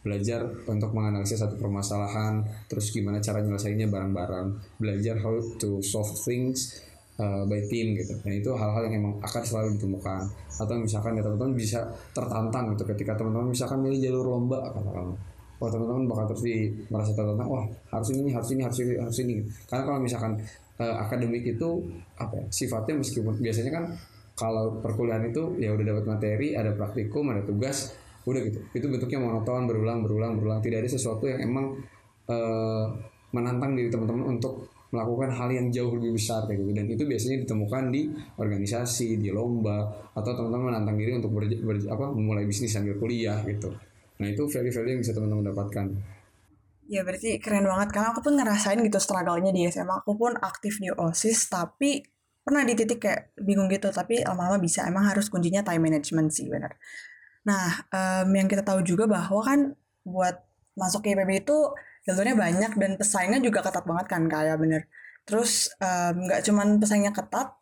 belajar 0.00 0.46
untuk 0.70 0.94
menganalisis 0.96 1.42
satu 1.42 1.58
permasalahan 1.58 2.46
terus 2.70 2.94
gimana 2.94 3.18
cara 3.18 3.42
nyelesainnya 3.42 3.90
bareng-bareng 3.90 4.78
belajar 4.78 5.18
how 5.18 5.34
to 5.58 5.82
solve 5.82 6.08
things 6.24 6.80
uh, 7.20 7.42
by 7.44 7.60
team 7.68 7.92
gitu. 7.94 8.16
Dan 8.24 8.32
itu 8.40 8.50
hal-hal 8.56 8.88
yang 8.88 9.04
emang 9.04 9.14
akan 9.20 9.42
selalu 9.44 9.76
ditemukan. 9.76 10.22
Atau 10.56 10.74
misalkan 10.80 11.20
ya 11.20 11.22
teman-teman 11.22 11.54
bisa 11.54 11.84
tertantang 12.16 12.72
gitu 12.72 12.84
ketika 12.88 13.12
teman-teman 13.20 13.52
misalkan 13.52 13.78
milih 13.84 14.00
jalur 14.00 14.26
lomba 14.40 14.72
katakan. 14.72 15.12
Wah 15.60 15.68
teman-teman 15.68 16.08
bakal 16.08 16.24
terus 16.32 16.42
di 16.48 16.56
merasa 16.88 17.12
tertantang. 17.12 17.48
Wah 17.48 17.64
harus 17.92 18.08
ini, 18.16 18.32
harus 18.32 18.48
ini, 18.56 18.62
harus 18.64 18.78
ini, 18.80 18.92
harus 18.96 19.18
ini. 19.20 19.34
Karena 19.68 19.82
kalau 19.84 20.00
misalkan 20.00 20.32
uh, 20.80 20.96
akademik 21.04 21.44
itu 21.44 21.84
apa 22.16 22.40
ya, 22.40 22.44
sifatnya 22.48 23.04
meskipun 23.04 23.36
biasanya 23.38 23.70
kan 23.70 23.84
kalau 24.34 24.80
perkuliahan 24.80 25.28
itu 25.28 25.60
ya 25.60 25.76
udah 25.76 25.84
dapat 25.84 26.04
materi, 26.08 26.56
ada 26.56 26.72
praktikum, 26.72 27.28
ada 27.28 27.44
tugas, 27.44 27.92
udah 28.24 28.40
gitu. 28.40 28.58
Itu 28.72 28.88
bentuknya 28.88 29.20
monoton, 29.20 29.68
berulang, 29.68 30.00
berulang, 30.00 30.40
berulang. 30.40 30.64
Tidak 30.64 30.80
ada 30.80 30.88
sesuatu 30.88 31.28
yang 31.28 31.44
emang 31.44 31.76
uh, 32.24 32.88
menantang 33.36 33.76
diri 33.76 33.92
teman-teman 33.92 34.40
untuk 34.40 34.72
melakukan 34.90 35.30
hal 35.30 35.48
yang 35.54 35.70
jauh 35.70 35.94
lebih 35.94 36.18
besar 36.18 36.50
kayak 36.50 36.66
gitu 36.66 36.70
dan 36.74 36.86
itu 36.90 37.04
biasanya 37.06 37.46
ditemukan 37.46 37.94
di 37.94 38.10
organisasi 38.42 39.22
di 39.22 39.30
lomba 39.30 39.86
atau 40.18 40.30
teman-teman 40.34 40.74
menantang 40.74 40.98
diri 40.98 41.14
untuk 41.14 41.30
ber, 41.30 41.46
ber, 41.46 41.78
apa 41.86 42.10
memulai 42.10 42.42
bisnis 42.42 42.74
sambil 42.74 42.98
kuliah 42.98 43.38
gitu 43.46 43.70
nah 44.18 44.26
itu 44.26 44.50
value-value 44.50 44.98
yang 44.98 45.02
bisa 45.06 45.14
teman-teman 45.14 45.46
dapatkan 45.54 45.86
ya 46.90 47.06
berarti 47.06 47.38
keren 47.38 47.70
banget. 47.70 47.94
Karena 47.94 48.10
aku 48.10 48.20
pun 48.26 48.34
ngerasain 48.34 48.82
gitu 48.82 48.98
struggle-nya 48.98 49.54
di 49.54 49.70
SMA 49.70 50.02
aku 50.02 50.18
pun 50.18 50.34
aktif 50.42 50.82
di 50.82 50.90
OSIS 50.90 51.46
tapi 51.46 52.02
pernah 52.42 52.66
di 52.66 52.74
titik 52.74 52.98
kayak 52.98 53.38
bingung 53.38 53.70
gitu. 53.70 53.94
Tapi 53.94 54.26
lama-lama 54.26 54.58
bisa. 54.58 54.82
Emang 54.90 55.06
harus 55.06 55.30
kuncinya 55.30 55.62
time 55.62 55.86
management 55.86 56.34
sih 56.34 56.50
benar 56.50 56.74
nah 57.40 57.72
um, 57.88 58.28
yang 58.36 58.48
kita 58.48 58.60
tahu 58.60 58.84
juga 58.84 59.08
bahwa 59.08 59.40
kan 59.40 59.60
buat 60.04 60.44
masuk 60.76 61.04
ke 61.04 61.16
IPB 61.16 61.44
itu 61.44 61.56
jalurnya 62.04 62.36
banyak 62.36 62.72
dan 62.76 62.90
pesaingnya 62.96 63.40
juga 63.40 63.64
ketat 63.64 63.84
banget 63.84 64.06
kan 64.08 64.22
kayak 64.28 64.56
bener. 64.60 64.82
Terus 65.28 65.72
nggak 66.16 66.40
um, 66.40 66.44
cuman 66.46 66.68
pesaingnya 66.80 67.12
ketat 67.12 67.52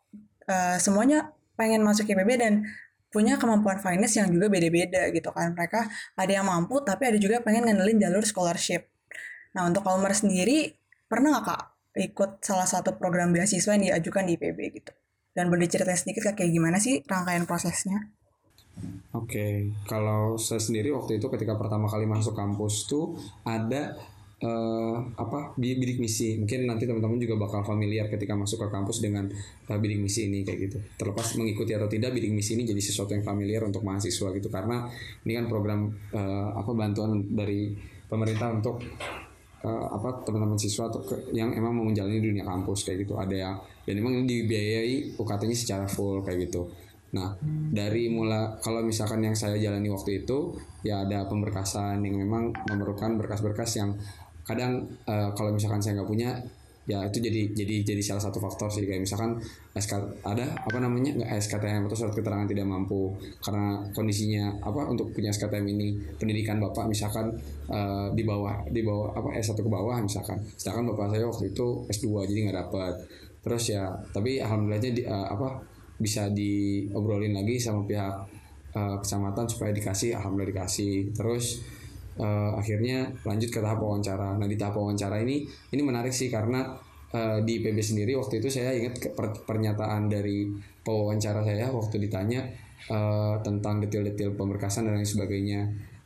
uh, 0.47 0.77
semuanya 0.79 1.35
pengen 1.59 1.83
masuk 1.83 2.07
IPB 2.07 2.39
dan 2.39 2.63
punya 3.09 3.35
kemampuan 3.41 3.81
finance 3.81 4.15
yang 4.15 4.31
juga 4.31 4.47
beda-beda 4.47 5.11
gitu 5.11 5.29
kan. 5.35 5.55
Mereka 5.55 5.79
ada 6.15 6.31
yang 6.31 6.47
mampu 6.47 6.79
tapi 6.83 7.11
ada 7.11 7.17
juga 7.19 7.43
pengen 7.43 7.67
ngandelin 7.67 7.99
jalur 7.99 8.23
scholarship 8.23 8.87
nah 9.55 9.65
untuk 9.65 9.81
Kalmer 9.81 10.13
sendiri 10.13 10.77
pernah 11.09 11.37
nggak 11.37 11.45
kak 11.45 11.63
ikut 11.97 12.31
salah 12.45 12.69
satu 12.69 12.95
program 12.95 13.33
beasiswa 13.33 13.75
yang 13.75 13.93
diajukan 13.93 14.23
di 14.29 14.37
IPB 14.37 14.59
gitu? 14.77 14.91
Dan 15.33 15.49
boleh 15.49 15.69
cerita 15.69 15.93
sedikit 15.93 16.25
kayak 16.33 16.51
gimana 16.51 16.77
sih 16.81 17.01
rangkaian 17.05 17.45
prosesnya? 17.49 18.11
Oke, 19.11 19.35
okay. 19.35 19.53
kalau 19.89 20.39
saya 20.39 20.61
sendiri 20.61 20.93
waktu 20.93 21.19
itu 21.19 21.27
ketika 21.27 21.59
pertama 21.59 21.89
kali 21.89 22.07
masuk 22.07 22.31
kampus 22.31 22.87
tuh 22.87 23.17
ada 23.43 23.97
uh, 24.43 24.97
apa 25.19 25.55
bidik 25.59 25.99
misi. 25.99 26.39
Mungkin 26.39 26.67
nanti 26.67 26.87
teman-teman 26.87 27.19
juga 27.19 27.35
bakal 27.35 27.61
familiar 27.67 28.07
ketika 28.07 28.35
masuk 28.35 28.63
ke 28.63 28.67
kampus 28.71 29.03
dengan 29.03 29.27
uh, 29.67 29.77
bidik 29.79 29.99
misi 29.99 30.31
ini 30.31 30.47
kayak 30.47 30.59
gitu. 30.69 30.77
Terlepas 30.95 31.35
mengikuti 31.35 31.75
atau 31.75 31.91
tidak 31.91 32.15
bidik 32.15 32.31
misi 32.31 32.55
ini 32.55 32.63
jadi 32.67 32.79
sesuatu 32.79 33.11
yang 33.15 33.25
familiar 33.25 33.67
untuk 33.67 33.83
mahasiswa 33.83 34.31
gitu. 34.31 34.47
Karena 34.47 34.87
ini 35.27 35.33
kan 35.35 35.45
program 35.51 35.91
uh, 36.15 36.55
apa 36.55 36.71
bantuan 36.71 37.27
dari 37.35 37.75
pemerintah 38.07 38.55
untuk 38.55 38.81
uh, 39.63 39.87
apa 39.91 40.23
teman-teman 40.23 40.59
siswa 40.59 40.87
atau 40.87 41.01
ke, 41.03 41.33
yang 41.35 41.51
emang 41.55 41.75
mau 41.75 41.85
menjalani 41.87 42.19
dunia 42.19 42.43
kampus 42.45 42.87
kayak 42.87 43.07
gitu. 43.07 43.19
Ada 43.19 43.35
yang 43.35 43.55
dan 43.87 43.93
emang 43.99 44.13
ini 44.21 44.25
dibiayai 44.25 44.95
UKT-nya 45.17 45.57
secara 45.57 45.85
full 45.89 46.21
kayak 46.21 46.49
gitu. 46.49 46.69
Nah, 47.09 47.33
dari 47.73 48.05
mula 48.05 48.61
kalau 48.61 48.85
misalkan 48.85 49.25
yang 49.25 49.33
saya 49.33 49.57
jalani 49.57 49.89
waktu 49.89 50.21
itu 50.21 50.53
ya 50.85 51.01
ada 51.01 51.25
pemberkasan 51.25 52.05
yang 52.05 52.21
memang 52.21 52.53
memerlukan 52.69 53.17
berkas-berkas 53.17 53.81
yang 53.81 53.97
kadang 54.45 54.85
uh, 55.09 55.33
kalau 55.33 55.53
misalkan 55.53 55.81
saya 55.81 56.01
nggak 56.01 56.09
punya 56.09 56.37
ya 56.89 57.05
itu 57.05 57.21
jadi 57.21 57.53
jadi 57.53 57.75
jadi 57.85 58.01
salah 58.01 58.23
satu 58.25 58.41
faktor 58.41 58.65
sih. 58.73 58.89
Kayak 58.89 59.05
misalkan 59.05 59.37
SK 59.77 60.25
ada 60.25 60.57
apa 60.57 60.77
namanya 60.81 61.13
nggak 61.21 61.29
SKTM 61.37 61.85
atau 61.85 61.93
surat 61.93 62.17
keterangan 62.17 62.49
tidak 62.49 62.65
mampu 62.65 63.13
karena 63.45 63.77
kondisinya 63.93 64.57
apa 64.65 64.89
untuk 64.89 65.13
punya 65.13 65.29
SKTM 65.29 65.69
ini 65.69 65.93
pendidikan 66.17 66.57
bapak 66.57 66.89
misalkan 66.89 67.29
uh, 67.69 68.09
di 68.17 68.25
bawah 68.25 68.65
di 68.73 68.81
bawah 68.81 69.13
apa 69.13 69.37
S1 69.37 69.61
ke 69.61 69.69
bawah 69.69 70.01
misalkan. 70.01 70.41
Sedangkan 70.57 70.89
bapak 70.97 71.13
saya 71.13 71.29
waktu 71.29 71.53
itu 71.53 71.85
S2 71.85 72.25
jadi 72.25 72.39
nggak 72.49 72.57
dapat 72.65 72.93
terus 73.39 73.71
ya 73.71 73.87
tapi 74.11 74.43
alhamdulillahnya 74.43 74.91
di, 74.91 75.03
uh, 75.05 75.29
apa 75.31 75.61
bisa 76.01 76.27
diobrolin 76.33 77.37
lagi 77.37 77.61
sama 77.61 77.85
pihak 77.85 78.15
uh, 78.73 78.97
kecamatan 78.97 79.45
supaya 79.45 79.71
dikasih 79.75 80.17
alhamdulillah 80.17 80.57
dikasih. 80.57 81.13
Terus 81.13 81.61
uh, 82.19 82.51
akhirnya 82.59 83.09
lanjut 83.23 83.49
ke 83.49 83.59
tahap 83.63 83.79
wawancara. 83.79 84.35
Nah 84.35 84.45
di 84.45 84.59
tahap 84.59 84.77
wawancara 84.77 85.23
ini 85.23 85.47
ini 85.71 85.81
menarik 85.81 86.11
sih 86.11 86.27
karena 86.27 86.75
uh, 87.15 87.39
di 87.41 87.63
PB 87.63 87.79
sendiri 87.79 88.13
waktu 88.19 88.43
itu 88.43 88.51
saya 88.51 88.75
ingat 88.75 89.15
per 89.15 89.33
pernyataan 89.47 90.11
dari 90.11 90.51
pewawancara 90.83 91.41
saya 91.47 91.71
waktu 91.71 91.95
ditanya 92.03 92.43
uh, 92.91 93.39
tentang 93.39 93.79
detail-detail 93.79 94.35
pemberkasan 94.35 94.91
dan 94.91 94.99
lain 94.99 95.07
sebagainya. 95.07 95.61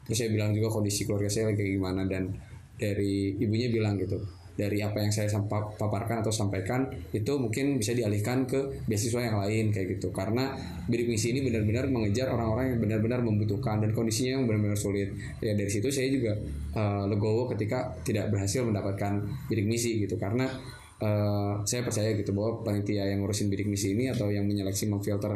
Terus 0.05 0.17
saya 0.21 0.29
bilang 0.29 0.53
juga 0.53 0.69
kondisi 0.69 1.07
keluarga 1.07 1.31
saya 1.31 1.51
lagi 1.51 1.63
gimana 1.65 2.05
dan 2.05 2.29
dari 2.77 3.39
ibunya 3.39 3.71
bilang 3.71 3.95
gitu 3.97 4.42
dari 4.53 4.85
apa 4.85 5.01
yang 5.01 5.09
saya 5.09 5.29
paparkan 5.77 6.21
atau 6.21 6.29
sampaikan 6.29 6.85
itu 7.09 7.33
mungkin 7.41 7.81
bisa 7.81 7.97
dialihkan 7.97 8.45
ke 8.45 8.85
beasiswa 8.85 9.21
yang 9.25 9.37
lain 9.41 9.73
kayak 9.73 9.97
gitu. 9.97 10.13
Karena 10.13 10.53
bidik 10.85 11.09
misi 11.09 11.33
ini 11.33 11.41
benar-benar 11.41 11.89
mengejar 11.89 12.29
orang-orang 12.29 12.77
yang 12.77 12.79
benar-benar 12.79 13.19
membutuhkan 13.25 13.81
dan 13.81 13.91
kondisinya 13.97 14.37
yang 14.37 14.45
benar-benar 14.45 14.77
sulit. 14.77 15.09
Ya 15.41 15.57
dari 15.57 15.69
situ 15.69 15.89
saya 15.89 16.07
juga 16.13 16.37
uh, 16.77 17.09
legowo 17.09 17.49
ketika 17.49 17.97
tidak 18.05 18.29
berhasil 18.29 18.61
mendapatkan 18.61 19.25
bidik 19.49 19.65
misi 19.65 20.05
gitu. 20.05 20.21
Karena 20.21 20.45
uh, 21.01 21.65
saya 21.65 21.81
percaya 21.81 22.13
gitu 22.13 22.29
bahwa 22.37 22.61
panitia 22.61 23.09
yang 23.09 23.25
ngurusin 23.25 23.49
bidik 23.49 23.65
misi 23.65 23.97
ini 23.97 24.13
atau 24.13 24.29
yang 24.29 24.45
menyeleksi 24.45 24.85
memfilter 24.85 25.33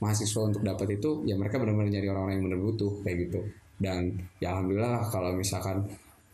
mahasiswa 0.00 0.40
untuk 0.40 0.60
dapat 0.64 1.00
itu 1.00 1.22
ya 1.24 1.38
mereka 1.38 1.60
benar-benar 1.60 1.88
nyari 1.92 2.08
orang-orang 2.10 2.34
yang 2.40 2.44
benar 2.48 2.60
butuh 2.64 2.92
kayak 3.04 3.28
gitu. 3.28 3.40
Dan 3.76 4.16
ya 4.40 4.56
alhamdulillah 4.56 5.04
kalau 5.12 5.36
misalkan 5.36 5.84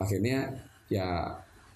akhirnya 0.00 0.48
ya 0.90 1.28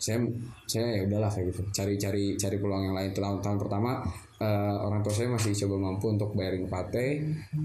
saya 0.05 0.21
saya 0.69 1.01
ya 1.01 1.09
udahlah 1.09 1.33
kayak 1.33 1.49
gitu. 1.49 1.63
Cari 1.73 1.97
cari 2.37 2.57
peluang 2.61 2.93
yang 2.93 2.97
lain. 2.97 3.11
Tahun 3.17 3.41
tahun 3.41 3.57
pertama 3.57 4.05
uh, 4.45 4.77
orang 4.85 5.01
tua 5.01 5.15
saya 5.17 5.33
masih 5.33 5.57
coba 5.65 5.89
mampu 5.89 6.13
untuk 6.13 6.37
bayarin 6.37 6.69
UKT 6.69 6.97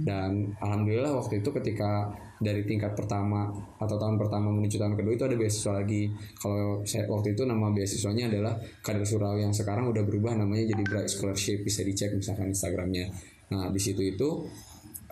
dan 0.07 0.55
alhamdulillah 0.63 1.11
waktu 1.19 1.43
itu 1.43 1.51
ketika 1.51 2.07
dari 2.39 2.63
tingkat 2.63 2.95
pertama 2.95 3.51
atau 3.75 3.99
tahun 3.99 4.15
pertama 4.15 4.47
menuju 4.55 4.79
tahun 4.79 4.95
kedua 4.95 5.13
itu 5.19 5.25
ada 5.27 5.35
beasiswa 5.35 5.71
lagi. 5.83 6.07
Kalau 6.39 6.79
saya 6.87 7.03
waktu 7.11 7.35
itu 7.35 7.43
nama 7.43 7.67
beasiswanya 7.75 8.31
adalah 8.31 8.55
kader 8.79 9.03
surau 9.03 9.35
yang 9.35 9.51
sekarang 9.51 9.91
udah 9.91 10.07
berubah 10.07 10.39
namanya 10.39 10.71
jadi 10.71 10.83
Bright 10.87 11.11
Scholarship. 11.11 11.67
Bisa 11.67 11.83
dicek 11.83 12.15
misalkan 12.15 12.55
Instagramnya. 12.55 13.11
Nah 13.51 13.67
di 13.67 13.81
situ 13.83 13.99
itu 13.99 14.47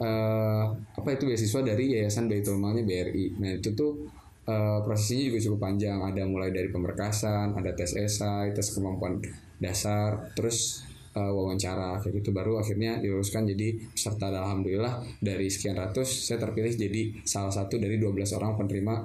uh, 0.02 0.66
apa 0.72 1.10
itu 1.14 1.26
beasiswa 1.28 1.62
dari 1.66 1.98
Yayasan 1.98 2.30
Baitul 2.30 2.62
Malnya 2.62 2.86
BRI 2.86 3.38
nah 3.42 3.52
itu 3.54 3.74
tuh 3.74 4.06
uh, 4.48 4.80
prosesnya 4.82 5.30
juga 5.30 5.40
cukup 5.44 5.60
panjang 5.70 6.00
ada 6.02 6.24
mulai 6.24 6.50
dari 6.50 6.72
pemberkasan 6.72 7.54
ada 7.54 7.72
tes 7.76 7.94
esai 7.94 8.56
tes 8.56 8.72
kemampuan 8.74 9.20
dasar 9.62 10.32
terus 10.34 10.88
uh, 11.14 11.30
wawancara 11.30 12.00
kayak 12.02 12.24
gitu 12.24 12.34
baru 12.34 12.58
akhirnya 12.58 12.98
diluluskan 13.04 13.46
jadi 13.46 13.78
peserta 13.94 14.32
alhamdulillah 14.32 15.04
dari 15.22 15.52
sekian 15.52 15.78
ratus 15.78 16.30
saya 16.30 16.42
terpilih 16.42 16.74
jadi 16.74 17.22
salah 17.28 17.52
satu 17.52 17.78
dari 17.78 18.00
12 18.00 18.38
orang 18.40 18.58
penerima 18.58 18.96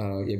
uh, 0.00 0.20
ya 0.24 0.36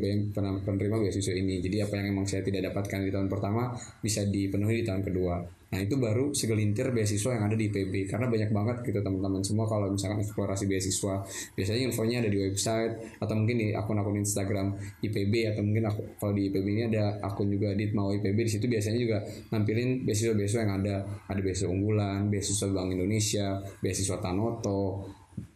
penerima 0.64 0.96
beasiswa 0.98 1.34
ini. 1.34 1.60
Jadi 1.60 1.82
apa 1.82 1.94
yang 2.00 2.16
emang 2.16 2.26
saya 2.26 2.42
tidak 2.42 2.72
dapatkan 2.72 2.98
di 3.04 3.10
tahun 3.12 3.28
pertama 3.28 3.72
bisa 4.00 4.24
dipenuhi 4.26 4.82
di 4.82 4.84
tahun 4.86 5.02
kedua. 5.04 5.61
Nah 5.72 5.80
itu 5.80 5.96
baru 5.96 6.36
segelintir 6.36 6.92
beasiswa 6.92 7.32
yang 7.32 7.48
ada 7.48 7.56
di 7.56 7.72
IPB 7.72 8.04
karena 8.04 8.28
banyak 8.28 8.50
banget 8.52 8.76
gitu 8.84 9.00
teman-teman 9.00 9.40
semua 9.40 9.64
kalau 9.64 9.88
misalkan 9.88 10.20
eksplorasi 10.20 10.68
beasiswa 10.68 11.24
biasanya 11.56 11.80
infonya 11.88 12.20
ada 12.20 12.28
di 12.28 12.38
website 12.44 12.92
atau 13.16 13.32
mungkin 13.32 13.56
di 13.56 13.68
akun-akun 13.72 14.20
Instagram 14.20 14.76
IPB 15.00 15.56
atau 15.56 15.64
mungkin 15.64 15.88
aku, 15.88 16.00
kalau 16.20 16.32
di 16.36 16.52
IPB 16.52 16.66
ini 16.68 16.82
ada 16.92 17.16
akun 17.24 17.48
juga 17.48 17.72
di 17.72 17.88
mau 17.96 18.12
IPB 18.12 18.36
di 18.44 18.52
situ 18.52 18.68
biasanya 18.68 19.00
juga 19.00 19.18
nampilin 19.48 20.04
beasiswa-beasiswa 20.04 20.60
yang 20.60 20.74
ada. 20.84 20.96
Ada 21.32 21.40
beasiswa 21.40 21.68
unggulan, 21.72 22.28
beasiswa 22.28 22.68
Bank 22.68 22.92
Indonesia, 22.92 23.46
beasiswa 23.80 24.16
Tanoto 24.20 25.08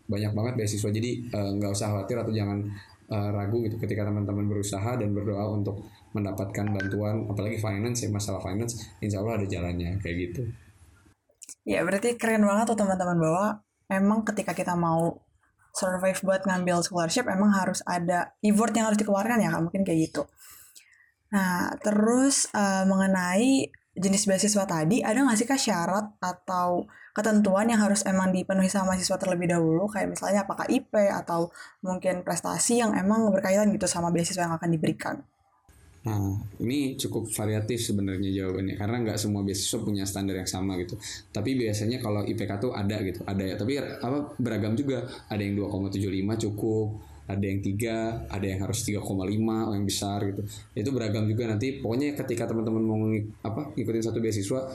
banyak 0.06 0.32
banget 0.32 0.54
beasiswa. 0.56 0.88
Jadi 0.88 1.10
eh, 1.28 1.50
nggak 1.60 1.70
uh, 1.70 1.76
usah 1.76 1.92
khawatir 1.92 2.16
atau 2.22 2.32
jangan 2.32 2.64
uh, 3.10 3.28
ragu 3.34 3.62
gitu 3.66 3.76
ketika 3.78 4.06
teman-teman 4.06 4.46
berusaha 4.46 4.96
dan 4.96 5.12
berdoa 5.12 5.44
untuk 5.50 5.82
mendapatkan 6.16 6.66
bantuan 6.72 7.28
apalagi 7.28 7.60
finance 7.60 8.02
ya 8.02 8.08
masalah 8.08 8.40
finance 8.40 8.80
insya 9.04 9.20
Allah 9.20 9.44
ada 9.44 9.46
jalannya 9.46 10.00
kayak 10.00 10.16
gitu. 10.32 10.42
Ya 11.66 11.82
berarti 11.82 12.16
keren 12.16 12.46
banget 12.46 12.72
tuh 12.72 12.78
teman-teman 12.78 13.18
bahwa 13.20 13.46
emang 13.90 14.22
ketika 14.24 14.56
kita 14.56 14.72
mau 14.78 15.20
survive 15.76 16.16
buat 16.24 16.42
ngambil 16.48 16.80
scholarship 16.80 17.28
emang 17.28 17.52
harus 17.52 17.84
ada 17.84 18.32
effort 18.40 18.72
yang 18.72 18.88
harus 18.88 18.96
dikeluarkan 18.96 19.44
ya 19.44 19.52
mungkin 19.60 19.84
kayak 19.84 20.08
gitu. 20.08 20.24
Nah 21.36 21.76
terus 21.84 22.48
uh, 22.56 22.88
mengenai 22.88 23.68
jenis 23.96 24.28
beasiswa 24.28 24.64
tadi 24.64 25.04
ada 25.04 25.20
nggak 25.20 25.36
sih 25.36 25.48
kak 25.48 25.60
syarat 25.60 26.06
atau 26.20 26.88
ketentuan 27.16 27.68
yang 27.68 27.80
harus 27.80 28.04
emang 28.04 28.28
dipenuhi 28.28 28.68
sama 28.68 28.92
mahasiswa 28.92 29.16
terlebih 29.16 29.52
dahulu? 29.52 29.88
Kayak 29.88 30.16
misalnya 30.16 30.40
apakah 30.44 30.68
IP 30.68 30.92
atau 30.96 31.52
mungkin 31.84 32.24
prestasi 32.24 32.80
yang 32.80 32.92
emang 32.96 33.28
berkaitan 33.32 33.72
gitu 33.72 33.88
sama 33.88 34.12
beasiswa 34.12 34.48
yang 34.48 34.56
akan 34.56 34.70
diberikan 34.72 35.24
Nah, 36.06 36.38
ini 36.62 36.94
cukup 36.94 37.26
variatif 37.34 37.82
sebenarnya 37.82 38.30
jawabannya 38.30 38.78
karena 38.78 38.96
nggak 39.02 39.18
semua 39.18 39.42
beasiswa 39.42 39.82
punya 39.82 40.06
standar 40.06 40.38
yang 40.38 40.46
sama 40.46 40.78
gitu. 40.78 40.94
Tapi 41.34 41.58
biasanya 41.58 41.98
kalau 41.98 42.22
IPK 42.22 42.62
tuh 42.62 42.70
ada 42.70 43.02
gitu, 43.02 43.26
ada 43.26 43.42
ya. 43.42 43.58
Tapi 43.58 43.82
apa 43.82 44.38
beragam 44.38 44.78
juga. 44.78 45.02
Ada 45.26 45.42
yang 45.42 45.58
2,75 45.58 46.46
cukup, 46.46 46.86
ada 47.26 47.42
yang 47.42 47.58
tiga, 47.58 48.22
ada 48.30 48.46
yang 48.46 48.62
harus 48.62 48.86
3,5 48.86 49.74
yang 49.74 49.82
besar 49.82 50.22
gitu. 50.30 50.46
Itu 50.78 50.94
beragam 50.94 51.26
juga 51.26 51.50
nanti. 51.50 51.82
Pokoknya 51.82 52.14
ketika 52.14 52.46
teman-teman 52.46 52.82
mau 52.86 53.02
apa 53.42 53.74
ngikutin 53.74 54.02
satu 54.06 54.22
beasiswa, 54.22 54.70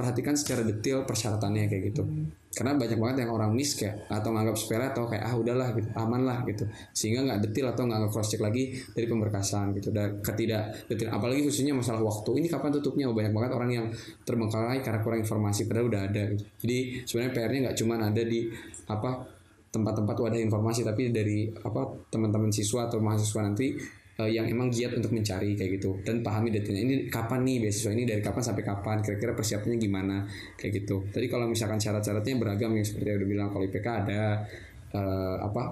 perhatikan 0.00 0.32
secara 0.32 0.64
detail 0.64 1.04
persyaratannya 1.04 1.68
kayak 1.68 1.82
gitu. 1.92 2.02
Karena 2.50 2.74
banyak 2.74 2.98
banget 2.98 3.16
yang 3.22 3.30
orang 3.36 3.52
miss 3.52 3.76
kayak 3.76 4.08
atau 4.08 4.32
nganggap 4.32 4.56
sepele 4.56 4.88
atau 4.88 5.04
kayak 5.06 5.22
ah 5.22 5.34
udahlah 5.36 5.68
gitu 5.76 5.88
aman 5.94 6.24
lah 6.24 6.38
gitu. 6.48 6.64
Sehingga 6.96 7.28
nggak 7.28 7.38
detail 7.46 7.76
atau 7.76 7.84
nggak 7.84 8.08
cross 8.08 8.32
check 8.32 8.40
lagi 8.40 8.72
dari 8.96 9.06
pemberkasan 9.06 9.76
gitu. 9.76 9.92
Dan 9.92 10.24
ketidak 10.24 10.88
detail 10.88 11.12
apalagi 11.12 11.44
khususnya 11.44 11.76
masalah 11.76 12.00
waktu 12.00 12.40
ini 12.40 12.48
kapan 12.48 12.72
tutupnya? 12.72 13.06
Oh, 13.06 13.14
banyak 13.14 13.34
banget 13.34 13.52
orang 13.52 13.70
yang 13.70 13.86
terbengkalai 14.22 14.80
karena 14.80 15.02
kurang 15.02 15.20
informasi 15.26 15.66
padahal 15.66 15.90
udah 15.90 16.02
ada 16.06 16.22
gitu. 16.30 16.44
jadi 16.62 16.78
sebenarnya 17.02 17.32
PR-nya 17.34 17.60
nggak 17.66 17.76
cuma 17.82 17.94
ada 17.98 18.22
di 18.22 18.46
apa 18.86 19.10
tempat-tempat 19.70 20.16
wadah 20.18 20.40
informasi 20.42 20.82
tapi 20.82 21.14
dari 21.14 21.50
apa 21.50 21.86
teman-teman 22.10 22.50
siswa 22.50 22.90
atau 22.90 22.98
mahasiswa 22.98 23.40
nanti 23.42 23.78
uh, 24.20 24.28
yang 24.28 24.44
emang 24.44 24.68
giat 24.68 24.92
untuk 24.92 25.16
mencari 25.16 25.56
kayak 25.56 25.80
gitu. 25.80 25.96
Dan 26.04 26.20
pahami 26.20 26.52
detailnya 26.52 26.82
ini 26.84 26.94
kapan 27.08 27.40
nih 27.48 27.56
beasiswa 27.64 27.90
ini 27.96 28.04
dari 28.04 28.20
kapan 28.20 28.42
sampai 28.44 28.62
kapan 28.62 28.96
kira-kira 29.00 29.32
persiapannya 29.32 29.78
gimana 29.80 30.16
kayak 30.60 30.84
gitu. 30.84 31.08
Tadi 31.08 31.26
kalau 31.32 31.48
misalkan 31.48 31.80
syarat-syaratnya 31.80 32.36
beragam 32.36 32.76
yang 32.76 32.84
seperti 32.84 33.08
yang 33.08 33.18
udah 33.24 33.30
bilang 33.32 33.48
kalau 33.48 33.64
IPK 33.64 33.86
ada 33.88 34.22
uh, 34.92 35.36
apa 35.40 35.62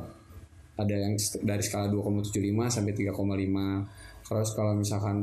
ada 0.79 0.95
yang 0.95 1.15
dari 1.43 1.63
skala 1.63 1.91
2,75 1.91 2.39
sampai 2.71 2.93
3,5 2.95 4.23
kalau 4.23 4.43
kalau 4.55 4.73
misalkan 4.79 5.17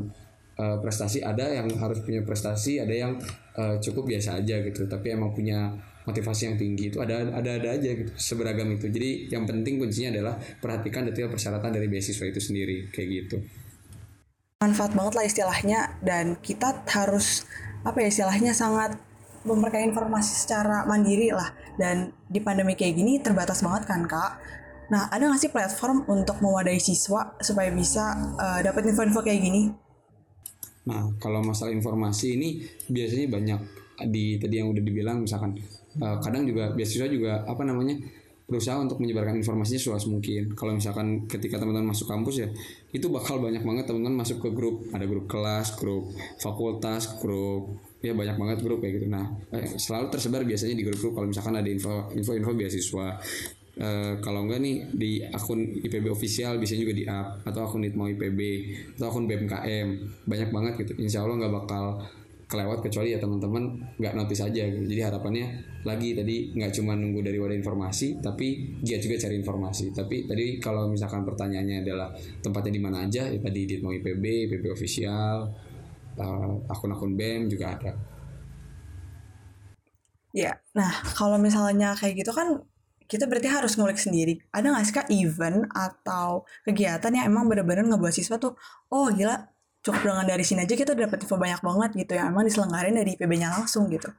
uh, 0.59 0.77
prestasi 0.83 1.23
ada 1.23 1.47
yang 1.47 1.67
harus 1.79 2.03
punya 2.03 2.21
prestasi 2.27 2.83
ada 2.83 2.91
yang 2.91 3.15
uh, 3.55 3.79
cukup 3.81 4.05
biasa 4.05 4.43
aja 4.43 4.61
gitu. 4.61 4.85
Tapi 4.85 5.15
emang 5.15 5.33
punya 5.33 5.73
motivasi 6.05 6.41
yang 6.53 6.55
tinggi 6.55 6.93
itu 6.93 7.01
ada 7.01 7.25
ada 7.33 7.57
ada 7.57 7.69
aja 7.73 7.89
gitu 7.91 8.13
seberagam 8.15 8.69
itu. 8.77 8.87
Jadi 8.87 9.33
yang 9.33 9.43
penting 9.49 9.81
kuncinya 9.81 10.15
adalah 10.15 10.35
perhatikan 10.37 11.09
detail 11.09 11.29
persyaratan 11.33 11.73
dari 11.73 11.89
beasiswa 11.89 12.25
itu 12.29 12.39
sendiri 12.39 12.93
kayak 12.93 13.09
gitu. 13.09 13.37
Manfaat 14.61 14.93
banget 14.93 15.13
lah 15.17 15.25
istilahnya 15.25 15.79
dan 16.05 16.39
kita 16.39 16.85
harus 16.93 17.43
apa 17.85 18.01
ya 18.01 18.07
istilahnya 18.09 18.53
sangat 18.55 18.97
memberikan 19.45 19.93
informasi 19.93 20.33
secara 20.33 20.85
mandiri 20.89 21.29
lah. 21.33 21.53
Dan 21.75 22.13
di 22.25 22.39
pandemi 22.41 22.73
kayak 22.73 22.93
gini 22.97 23.13
terbatas 23.21 23.61
banget 23.61 23.89
kan 23.89 24.05
kak? 24.05 24.41
Nah 24.89 25.09
ada 25.09 25.25
nggak 25.25 25.41
sih 25.41 25.51
platform 25.53 26.05
untuk 26.09 26.41
mewadahi 26.41 26.81
siswa 26.81 27.33
supaya 27.41 27.73
bisa 27.73 28.13
uh, 28.37 28.59
dapat 28.61 28.89
info-info 28.89 29.21
kayak 29.25 29.41
gini? 29.41 29.73
Nah 30.85 31.13
kalau 31.17 31.41
masalah 31.41 31.73
informasi 31.73 32.37
ini 32.37 32.49
biasanya 32.89 33.27
banyak. 33.29 33.61
Di 33.95 34.35
tadi 34.35 34.59
yang 34.59 34.67
udah 34.75 34.83
dibilang 34.83 35.23
misalkan 35.23 35.55
uh, 36.01 36.17
kadang 36.19 36.43
juga 36.47 36.71
beasiswa 36.73 37.07
juga 37.07 37.43
apa 37.47 37.63
namanya 37.63 37.97
berusaha 38.45 38.77
untuk 38.77 39.01
menyebarkan 39.01 39.41
informasinya 39.41 39.81
seluas 39.81 40.05
mungkin. 40.05 40.53
Kalau 40.53 40.77
misalkan 40.77 41.25
ketika 41.25 41.57
teman-teman 41.57 41.89
masuk 41.89 42.05
kampus 42.05 42.45
ya, 42.45 42.47
itu 42.93 43.09
bakal 43.09 43.41
banyak 43.41 43.65
banget 43.65 43.89
teman-teman 43.89 44.21
masuk 44.21 44.37
ke 44.45 44.49
grup. 44.53 44.85
Ada 44.93 45.05
grup 45.09 45.25
kelas, 45.25 45.73
grup 45.81 46.13
fakultas, 46.37 47.17
grup 47.17 47.73
ya 48.05 48.13
banyak 48.13 48.37
banget 48.37 48.57
grup 48.61 48.85
kayak 48.85 49.01
gitu. 49.01 49.07
Nah, 49.09 49.33
eh, 49.49 49.81
selalu 49.81 50.13
tersebar 50.13 50.45
biasanya 50.45 50.77
di 50.77 50.85
grup-grup 50.85 51.17
kalau 51.17 51.27
misalkan 51.33 51.57
ada 51.57 51.65
info 51.65 52.13
info-info 52.13 52.53
beasiswa. 52.53 53.17
Uh, 53.75 54.15
kalau 54.23 54.47
enggak 54.47 54.63
nih 54.63 54.87
di 54.95 55.11
akun 55.19 55.59
IPB 55.59 56.07
official 56.07 56.55
bisa 56.63 56.79
juga 56.79 56.95
di 56.95 57.03
up 57.11 57.43
atau 57.43 57.67
akun 57.67 57.83
Nitmo 57.83 58.07
IPB 58.07 58.39
atau 58.95 59.11
akun 59.11 59.27
BMKM 59.27 59.87
banyak 60.23 60.49
banget 60.55 60.73
gitu. 60.79 60.95
Insya 60.95 61.27
Allah 61.27 61.43
nggak 61.43 61.53
bakal 61.65 61.99
kelewat 62.45 62.85
kecuali 62.85 63.17
ya 63.17 63.19
teman-teman 63.19 63.81
nggak 63.97 64.13
notice 64.13 64.45
aja 64.45 64.61
gitu. 64.69 64.85
Jadi 64.85 65.01
harapannya 65.01 65.45
lagi 65.81 66.13
tadi 66.13 66.53
nggak 66.53 66.71
cuma 66.77 66.93
nunggu 66.93 67.25
dari 67.25 67.37
wadah 67.41 67.57
informasi, 67.57 68.21
tapi 68.21 68.77
dia 68.85 69.01
juga 69.01 69.17
cari 69.17 69.35
informasi. 69.41 69.85
Tapi 69.93 70.29
tadi 70.29 70.61
kalau 70.61 70.89
misalkan 70.89 71.25
pertanyaannya 71.25 71.77
adalah 71.81 72.13
tempatnya 72.41 72.73
di 72.77 72.81
mana 72.81 72.97
aja, 73.05 73.25
ya 73.25 73.39
tadi 73.41 73.61
di 73.65 73.75
mau 73.81 73.89
IPB, 73.89 74.49
IPB 74.49 74.65
official, 74.69 75.49
uh, 76.21 76.53
akun-akun 76.69 77.17
BEM 77.17 77.49
juga 77.49 77.73
ada. 77.73 77.91
Ya, 80.35 80.59
nah 80.75 80.91
kalau 81.15 81.39
misalnya 81.39 81.95
kayak 81.95 82.21
gitu 82.21 82.35
kan 82.35 82.61
kita 83.05 83.29
berarti 83.29 83.49
harus 83.49 83.77
ngulik 83.77 83.97
sendiri. 83.97 84.37
Ada 84.53 84.69
nggak 84.69 84.85
sih 84.85 84.93
kak 84.93 85.09
event 85.13 85.65
atau 85.73 86.43
kegiatan 86.65 87.13
yang 87.13 87.25
emang 87.29 87.45
bener-bener 87.49 87.85
ngebuat 87.85 88.13
siswa 88.13 88.37
tuh, 88.37 88.57
oh 88.89 89.09
gila 89.13 89.54
cukup 89.85 90.01
dengan 90.01 90.25
dari 90.25 90.41
sini 90.41 90.65
aja 90.65 90.73
kita 90.73 90.97
dapat 90.97 91.21
info 91.21 91.37
banyak 91.37 91.61
banget 91.61 91.89
gitu 91.93 92.17
yang 92.17 92.33
emang 92.33 92.49
diselenggarain 92.49 92.97
dari 92.97 93.13
IPB-nya 93.13 93.53
langsung 93.53 93.85
gitu. 93.93 94.09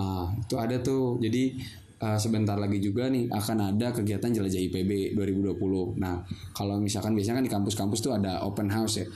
Ah, 0.00 0.32
itu 0.32 0.56
ada 0.56 0.80
tuh. 0.80 1.20
Jadi 1.20 1.60
uh, 2.00 2.16
sebentar 2.16 2.56
lagi 2.56 2.80
juga 2.80 3.12
nih 3.12 3.28
akan 3.28 3.76
ada 3.76 3.92
kegiatan 3.92 4.32
jelajah 4.32 4.60
IPB 4.72 5.12
2020. 5.12 6.00
Nah, 6.00 6.24
kalau 6.56 6.80
misalkan 6.80 7.12
biasanya 7.12 7.44
kan 7.44 7.46
di 7.46 7.52
kampus-kampus 7.52 8.00
tuh 8.00 8.16
ada 8.16 8.40
open 8.40 8.72
house 8.72 9.04
ya. 9.04 9.06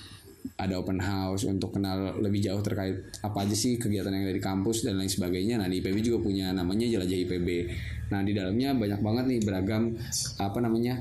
Ada 0.60 0.76
open 0.76 1.00
house 1.00 1.48
untuk 1.48 1.72
kenal 1.72 2.20
lebih 2.20 2.44
jauh 2.44 2.60
terkait 2.60 3.16
apa 3.24 3.48
aja 3.48 3.56
sih 3.56 3.80
kegiatan 3.80 4.12
yang 4.12 4.28
ada 4.28 4.36
di 4.36 4.44
kampus 4.44 4.84
dan 4.84 5.00
lain 5.00 5.08
sebagainya. 5.08 5.56
Nah, 5.56 5.72
di 5.72 5.80
IPB 5.80 6.04
juga 6.04 6.20
punya 6.20 6.52
namanya 6.52 6.84
jelajah 6.84 7.18
IPB. 7.24 7.48
Nah, 8.12 8.20
di 8.20 8.36
dalamnya 8.36 8.76
banyak 8.76 9.00
banget 9.00 9.24
nih 9.32 9.40
beragam 9.40 9.96
apa 10.36 10.58
namanya? 10.60 11.00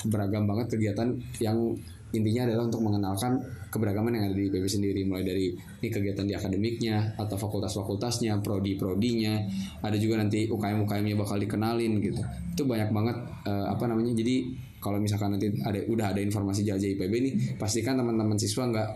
beragam 0.00 0.48
banget 0.48 0.72
kegiatan 0.72 1.12
yang 1.44 1.76
intinya 2.10 2.50
adalah 2.50 2.66
untuk 2.66 2.82
mengenalkan 2.82 3.38
keberagaman 3.70 4.18
yang 4.18 4.24
ada 4.30 4.34
di 4.34 4.50
IPB 4.50 4.66
sendiri 4.66 5.00
mulai 5.06 5.22
dari 5.22 5.54
ini 5.54 5.88
kegiatan 5.88 6.26
di 6.26 6.34
akademiknya 6.34 7.14
atau 7.14 7.38
fakultas-fakultasnya, 7.38 8.42
prodi-prodinya, 8.42 9.34
ada 9.80 9.96
juga 9.96 10.18
nanti 10.18 10.50
UKM-UKM-nya 10.50 11.14
bakal 11.14 11.38
dikenalin 11.38 12.02
gitu. 12.02 12.22
Itu 12.54 12.66
banyak 12.66 12.90
banget 12.90 13.16
uh, 13.46 13.70
apa 13.70 13.86
namanya. 13.86 14.10
Jadi 14.12 14.50
kalau 14.82 14.98
misalkan 14.98 15.36
nanti 15.36 15.52
ada 15.62 15.78
udah 15.86 16.16
ada 16.16 16.20
informasi 16.24 16.66
jelajah 16.66 16.88
IPB 16.98 17.14
nih, 17.20 17.34
pastikan 17.60 17.94
teman-teman 18.00 18.36
siswa 18.40 18.66
nggak 18.66 18.88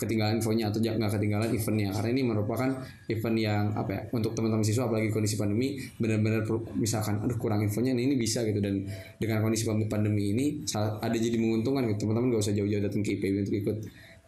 ketinggalan 0.00 0.40
infonya 0.40 0.72
atau 0.72 0.80
nggak 0.80 1.12
ketinggalan 1.12 1.52
eventnya 1.52 1.92
karena 1.92 2.08
ini 2.16 2.22
merupakan 2.24 2.68
event 3.12 3.36
yang 3.36 3.64
apa 3.76 3.90
ya 3.92 4.02
untuk 4.16 4.32
teman-teman 4.32 4.64
siswa 4.64 4.88
apalagi 4.88 5.12
kondisi 5.12 5.36
pandemi 5.36 5.76
benar-benar 6.00 6.48
misalkan 6.80 7.20
aduh 7.20 7.36
kurang 7.36 7.60
infonya 7.60 7.92
ini, 7.92 8.08
ini 8.08 8.14
bisa 8.16 8.40
gitu 8.48 8.58
dan 8.64 8.88
dengan 9.20 9.44
kondisi 9.44 9.68
pandemi 9.68 10.32
ini 10.32 10.64
ada 10.74 11.16
jadi 11.16 11.36
menguntungkan 11.36 11.84
gitu 11.92 12.08
teman-teman 12.08 12.32
nggak 12.32 12.42
usah 12.48 12.54
jauh-jauh 12.56 12.80
datang 12.80 13.04
ke 13.04 13.20
IPB 13.20 13.34
untuk 13.44 13.56
ikut 13.60 13.76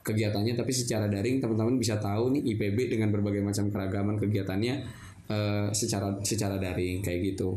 kegiatannya 0.02 0.52
tapi 0.58 0.72
secara 0.74 1.06
daring 1.06 1.38
teman-teman 1.38 1.78
bisa 1.78 1.96
tahu 1.96 2.34
nih 2.36 2.42
IPB 2.52 2.92
dengan 2.92 3.08
berbagai 3.14 3.40
macam 3.40 3.70
keragaman 3.70 4.18
kegiatannya 4.18 4.74
uh, 5.30 5.68
secara 5.70 6.18
secara 6.26 6.58
daring 6.58 7.00
kayak 7.00 7.32
gitu. 7.32 7.56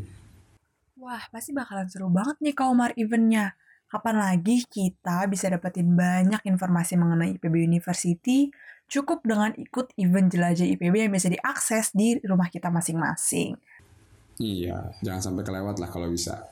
Wah, 0.95 1.21
pasti 1.30 1.51
bakalan 1.51 1.86
seru 1.91 2.08
banget 2.08 2.39
nih 2.39 2.56
kalau 2.56 2.73
Mar 2.78 2.95
eventnya. 2.95 3.58
Kapan 3.86 4.17
lagi 4.17 4.65
kita 4.65 5.30
bisa 5.30 5.45
dapetin 5.48 5.93
banyak 5.93 6.41
informasi 6.41 6.98
mengenai 6.98 7.38
IPB 7.38 7.69
University 7.69 8.50
cukup 8.89 9.21
dengan 9.26 9.54
ikut 9.54 9.93
event 9.98 10.30
jelajah 10.30 10.65
IPB 10.65 11.10
yang 11.10 11.13
bisa 11.13 11.30
diakses 11.30 11.93
di 11.93 12.17
rumah 12.26 12.50
kita 12.50 12.74
masing-masing. 12.74 13.58
Iya, 14.41 14.91
jangan 15.06 15.21
sampai 15.32 15.43
kelewat 15.48 15.80
lah 15.80 15.89
kalau 15.89 16.10
bisa. 16.12 16.43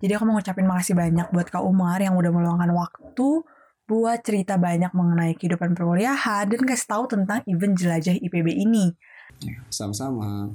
Jadi 0.00 0.12
aku 0.12 0.24
mau 0.28 0.36
ngucapin 0.36 0.68
makasih 0.68 0.96
banyak 0.96 1.28
buat 1.32 1.48
Kak 1.48 1.64
Umar 1.64 2.00
yang 2.00 2.16
udah 2.16 2.30
meluangkan 2.32 2.70
waktu 2.72 3.28
buat 3.86 4.18
cerita 4.26 4.58
banyak 4.58 4.90
mengenai 4.92 5.38
kehidupan 5.38 5.78
perkuliahan 5.78 6.50
dan 6.50 6.60
kasih 6.66 6.88
tahu 6.90 7.04
tentang 7.06 7.40
event 7.46 7.74
jelajah 7.78 8.18
IPB 8.18 8.48
ini. 8.54 8.92
Sama-sama. 9.70 10.50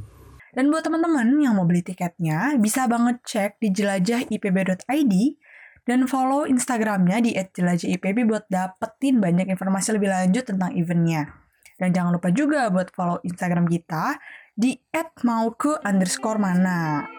Dan 0.52 0.68
buat 0.68 0.84
teman-teman 0.84 1.32
yang 1.40 1.56
mau 1.56 1.64
beli 1.64 1.80
tiketnya, 1.80 2.60
bisa 2.60 2.84
banget 2.92 3.24
cek 3.24 3.52
di 3.64 3.72
jelajahipb.id 3.72 5.14
dan 5.86 6.06
follow 6.06 6.46
Instagramnya 6.46 7.22
di 7.22 7.32
@jelajahipb 7.34 8.18
buat 8.30 8.46
dapetin 8.48 9.18
banyak 9.18 9.50
informasi 9.50 9.98
lebih 9.98 10.14
lanjut 10.14 10.46
tentang 10.46 10.74
eventnya. 10.78 11.34
Dan 11.82 11.90
jangan 11.98 12.14
lupa 12.14 12.30
juga 12.30 12.70
buat 12.70 12.94
follow 12.94 13.18
Instagram 13.26 13.66
kita 13.66 14.22
di 14.54 14.78
@mauke 15.26 15.82
underscore 15.82 16.38
mana. 16.38 17.10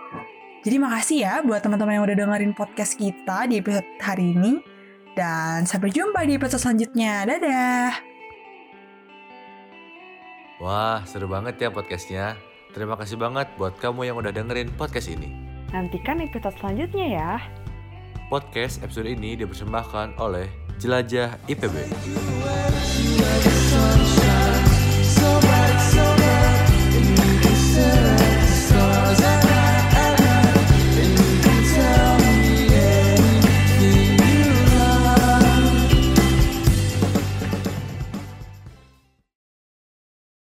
Jadi 0.63 0.77
makasih 0.79 1.19
ya 1.27 1.35
buat 1.43 1.59
teman-teman 1.59 1.99
yang 1.99 2.07
udah 2.07 2.15
dengerin 2.15 2.55
podcast 2.55 2.95
kita 2.95 3.51
di 3.51 3.59
episode 3.59 3.89
hari 3.99 4.31
ini. 4.31 4.63
Dan 5.13 5.67
sampai 5.67 5.91
jumpa 5.91 6.23
di 6.25 6.39
episode 6.39 6.63
selanjutnya. 6.63 7.27
Dadah! 7.27 7.93
Wah, 10.63 11.03
seru 11.03 11.27
banget 11.27 11.59
ya 11.59 11.69
podcastnya. 11.75 12.39
Terima 12.71 12.95
kasih 12.95 13.19
banget 13.19 13.51
buat 13.59 13.77
kamu 13.83 14.09
yang 14.09 14.17
udah 14.23 14.31
dengerin 14.31 14.71
podcast 14.79 15.11
ini. 15.11 15.29
Nantikan 15.75 16.23
episode 16.23 16.55
selanjutnya 16.63 17.07
ya. 17.11 17.31
Podcast 18.33 18.81
episode 18.81 19.13
ini 19.13 19.37
dipersembahkan 19.37 20.17
oleh 20.17 20.49
Jelajah 20.81 21.37
IPB. 21.53 21.85